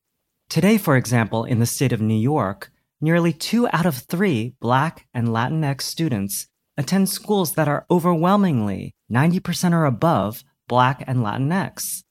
Today, 0.49 0.79
for 0.79 0.97
example, 0.97 1.45
in 1.45 1.59
the 1.59 1.67
state 1.67 1.93
of 1.93 2.01
New 2.01 2.19
York, 2.19 2.71
nearly 3.01 3.33
two 3.33 3.69
out 3.73 3.87
of 3.87 3.97
three 3.97 4.55
Black 4.61 5.07
and 5.13 5.29
Latinx 5.29 5.83
students 5.83 6.47
attend 6.77 7.09
schools 7.09 7.55
that 7.55 7.69
are 7.69 7.87
overwhelmingly 7.91 8.95
90% 9.13 9.73
or 9.73 9.85
above 9.85 10.45
Black 10.67 11.05
and 11.07 11.19
Latinx 11.19 12.03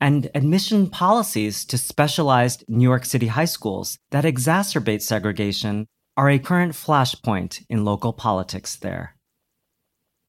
and 0.00 0.30
admission 0.34 0.88
policies 0.88 1.64
to 1.64 1.78
specialized 1.78 2.64
New 2.68 2.84
York 2.84 3.04
City 3.04 3.28
high 3.28 3.44
schools 3.44 3.98
that 4.10 4.24
exacerbate 4.24 5.02
segregation 5.02 5.86
are 6.16 6.30
a 6.30 6.38
current 6.38 6.72
flashpoint 6.72 7.64
in 7.68 7.84
local 7.84 8.12
politics 8.12 8.76
there. 8.76 9.16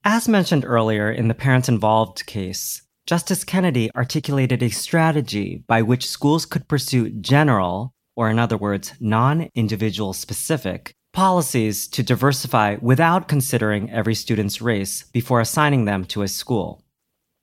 As 0.04 0.28
mentioned 0.28 0.66
earlier 0.66 1.12
in 1.12 1.28
the 1.28 1.34
parents 1.34 1.70
involved 1.70 2.26
case, 2.26 2.84
Justice 3.10 3.44
Kennedy 3.44 3.90
articulated 3.96 4.62
a 4.62 4.70
strategy 4.70 5.64
by 5.66 5.82
which 5.82 6.08
schools 6.08 6.46
could 6.46 6.68
pursue 6.68 7.10
general, 7.10 7.92
or 8.16 8.30
in 8.30 8.38
other 8.38 8.56
words, 8.56 8.94
non 9.00 9.50
individual 9.56 10.14
specific, 10.14 10.94
policies 11.12 11.88
to 11.88 12.04
diversify 12.04 12.78
without 12.80 13.28
considering 13.28 13.90
every 13.90 14.14
student's 14.14 14.62
race 14.62 15.06
before 15.12 15.42
assigning 15.42 15.86
them 15.86 16.06
to 16.06 16.22
a 16.22 16.28
school. 16.28 16.84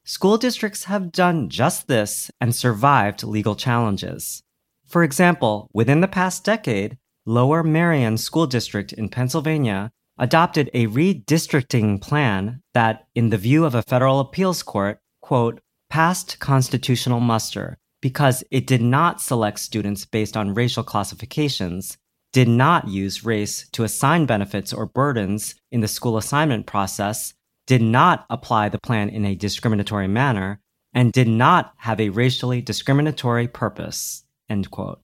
School 0.05 0.38
districts 0.38 0.85
have 0.85 1.11
done 1.11 1.48
just 1.48 1.88
this 1.88 2.31
and 2.40 2.55
survived 2.55 3.24
legal 3.24 3.57
challenges. 3.57 4.44
For 4.87 5.02
example, 5.02 5.68
within 5.72 6.00
the 6.00 6.07
past 6.07 6.44
decade, 6.44 6.96
Lower 7.24 7.64
Merion 7.64 8.18
School 8.18 8.46
District 8.46 8.92
in 8.92 9.09
Pennsylvania 9.09 9.90
adopted 10.16 10.70
a 10.72 10.87
redistricting 10.87 12.00
plan 12.00 12.62
that, 12.72 13.09
in 13.16 13.31
the 13.31 13.37
view 13.37 13.64
of 13.64 13.74
a 13.74 13.83
federal 13.83 14.20
appeals 14.20 14.62
court, 14.62 15.00
quote, 15.26 15.60
passed 15.90 16.38
constitutional 16.38 17.18
muster 17.18 17.76
because 18.00 18.44
it 18.52 18.64
did 18.64 18.80
not 18.80 19.20
select 19.20 19.58
students 19.58 20.04
based 20.04 20.36
on 20.36 20.54
racial 20.54 20.84
classifications, 20.84 21.98
did 22.32 22.46
not 22.46 22.86
use 22.86 23.24
race 23.24 23.68
to 23.72 23.82
assign 23.82 24.24
benefits 24.24 24.72
or 24.72 24.86
burdens 24.86 25.56
in 25.72 25.80
the 25.80 25.88
school 25.88 26.16
assignment 26.16 26.64
process, 26.64 27.34
did 27.66 27.82
not 27.82 28.24
apply 28.30 28.68
the 28.68 28.78
plan 28.78 29.08
in 29.08 29.24
a 29.24 29.34
discriminatory 29.34 30.06
manner, 30.06 30.60
and 30.94 31.12
did 31.12 31.26
not 31.26 31.72
have 31.78 31.98
a 31.98 32.10
racially 32.10 32.62
discriminatory 32.62 33.48
purpose. 33.48 34.22
End 34.48 34.70
quote. 34.70 35.00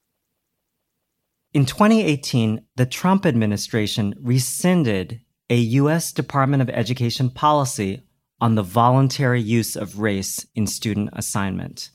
In 1.53 1.65
2018, 1.65 2.61
the 2.77 2.85
Trump 2.85 3.25
administration 3.25 4.15
rescinded 4.21 5.19
a 5.49 5.57
U.S. 5.81 6.13
Department 6.13 6.61
of 6.61 6.69
Education 6.69 7.29
policy 7.29 8.03
on 8.43 8.55
the 8.55 8.61
voluntary 8.61 9.39
use 9.39 9.77
of 9.77 9.99
race 9.99 10.45
in 10.53 10.67
student 10.67 11.09
assignment. 11.13 11.91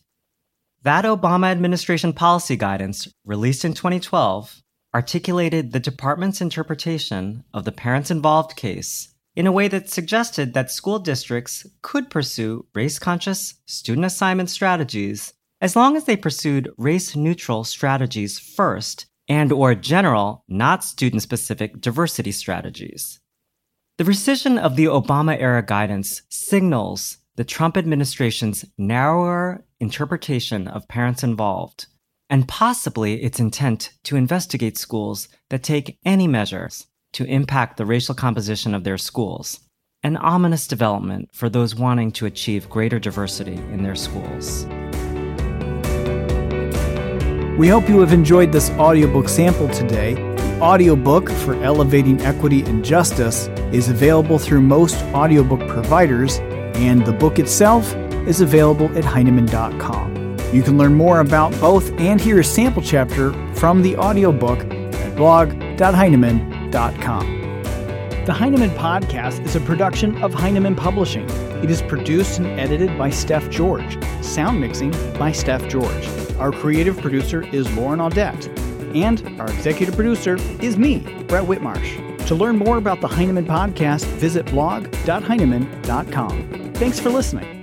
That 0.82 1.04
Obama 1.04 1.50
administration 1.50 2.14
policy 2.14 2.56
guidance, 2.56 3.06
released 3.26 3.66
in 3.66 3.74
2012, 3.74 4.62
articulated 4.94 5.72
the 5.72 5.78
department's 5.78 6.40
interpretation 6.40 7.44
of 7.52 7.66
the 7.66 7.70
parents 7.84 8.10
involved 8.10 8.56
case 8.56 9.14
in 9.36 9.46
a 9.46 9.52
way 9.52 9.68
that 9.68 9.90
suggested 9.90 10.54
that 10.54 10.70
school 10.70 10.98
districts 10.98 11.66
could 11.82 12.08
pursue 12.08 12.64
race 12.74 12.98
conscious 12.98 13.56
student 13.66 14.06
assignment 14.06 14.48
strategies 14.48 15.34
as 15.60 15.76
long 15.76 15.96
as 15.96 16.04
they 16.04 16.16
pursued 16.16 16.72
race 16.78 17.14
neutral 17.14 17.62
strategies 17.62 18.38
first 18.38 19.04
and 19.28 19.52
or 19.52 19.74
general 19.74 20.44
not 20.48 20.82
student 20.82 21.20
specific 21.20 21.78
diversity 21.78 22.32
strategies 22.32 23.20
the 23.98 24.04
rescission 24.04 24.58
of 24.58 24.76
the 24.76 24.86
obama 24.86 25.36
era 25.38 25.62
guidance 25.62 26.22
signals 26.28 27.18
the 27.36 27.44
trump 27.44 27.76
administration's 27.76 28.64
narrower 28.78 29.64
interpretation 29.80 30.66
of 30.66 30.88
parents 30.88 31.22
involved 31.22 31.86
and 32.30 32.48
possibly 32.48 33.22
its 33.22 33.40
intent 33.40 33.90
to 34.04 34.16
investigate 34.16 34.76
schools 34.76 35.28
that 35.50 35.62
take 35.62 35.98
any 36.04 36.26
measures 36.26 36.86
to 37.12 37.24
impact 37.24 37.76
the 37.76 37.86
racial 37.86 38.14
composition 38.14 38.74
of 38.74 38.84
their 38.84 38.98
schools, 38.98 39.60
an 40.02 40.16
ominous 40.18 40.66
development 40.66 41.30
for 41.32 41.48
those 41.48 41.74
wanting 41.74 42.12
to 42.12 42.26
achieve 42.26 42.68
greater 42.68 42.98
diversity 42.98 43.54
in 43.54 43.82
their 43.82 43.94
schools. 43.94 44.66
We 47.58 47.68
hope 47.68 47.88
you 47.88 47.98
have 48.00 48.12
enjoyed 48.12 48.52
this 48.52 48.70
audiobook 48.72 49.28
sample 49.28 49.68
today. 49.70 50.14
The 50.14 50.60
audiobook 50.60 51.30
for 51.30 51.54
Elevating 51.62 52.20
Equity 52.20 52.62
and 52.62 52.84
Justice 52.84 53.48
is 53.72 53.88
available 53.88 54.38
through 54.38 54.60
most 54.60 54.96
audiobook 55.14 55.66
providers, 55.68 56.38
and 56.76 57.04
the 57.04 57.12
book 57.12 57.38
itself 57.38 57.94
is 58.26 58.40
available 58.40 58.86
at 58.96 59.04
Heinemann.com. 59.04 60.36
You 60.52 60.62
can 60.62 60.78
learn 60.78 60.94
more 60.94 61.20
about 61.20 61.52
both 61.60 61.92
and 62.00 62.20
hear 62.20 62.40
a 62.40 62.44
sample 62.44 62.82
chapter 62.82 63.32
from 63.54 63.82
the 63.82 63.96
audiobook 63.96 64.58
at 64.60 65.16
blog.heinemann.com. 65.16 67.38
The 68.24 68.32
Heinemann 68.34 68.70
Podcast 68.70 69.44
is 69.44 69.54
a 69.56 69.60
production 69.60 70.22
of 70.22 70.32
Heinemann 70.34 70.76
Publishing. 70.76 71.28
It 71.62 71.70
is 71.70 71.82
produced 71.82 72.38
and 72.38 72.46
edited 72.60 72.96
by 72.98 73.10
Steph 73.10 73.48
George. 73.50 73.98
Sound 74.22 74.60
mixing 74.60 74.90
by 75.18 75.32
Steph 75.32 75.66
George. 75.68 76.08
Our 76.38 76.52
creative 76.52 77.00
producer 77.00 77.42
is 77.54 77.70
Lauren 77.74 78.00
Audette. 78.00 78.48
And 78.94 79.40
our 79.40 79.50
executive 79.50 79.94
producer 79.94 80.36
is 80.62 80.78
me, 80.78 81.00
Brett 81.26 81.44
Whitmarsh. 81.44 82.07
To 82.28 82.34
learn 82.34 82.58
more 82.58 82.76
about 82.76 83.00
the 83.00 83.08
Heinemann 83.08 83.46
Podcast, 83.46 84.04
visit 84.04 84.44
blog.heinemann.com. 84.46 86.72
Thanks 86.74 87.00
for 87.00 87.08
listening. 87.08 87.57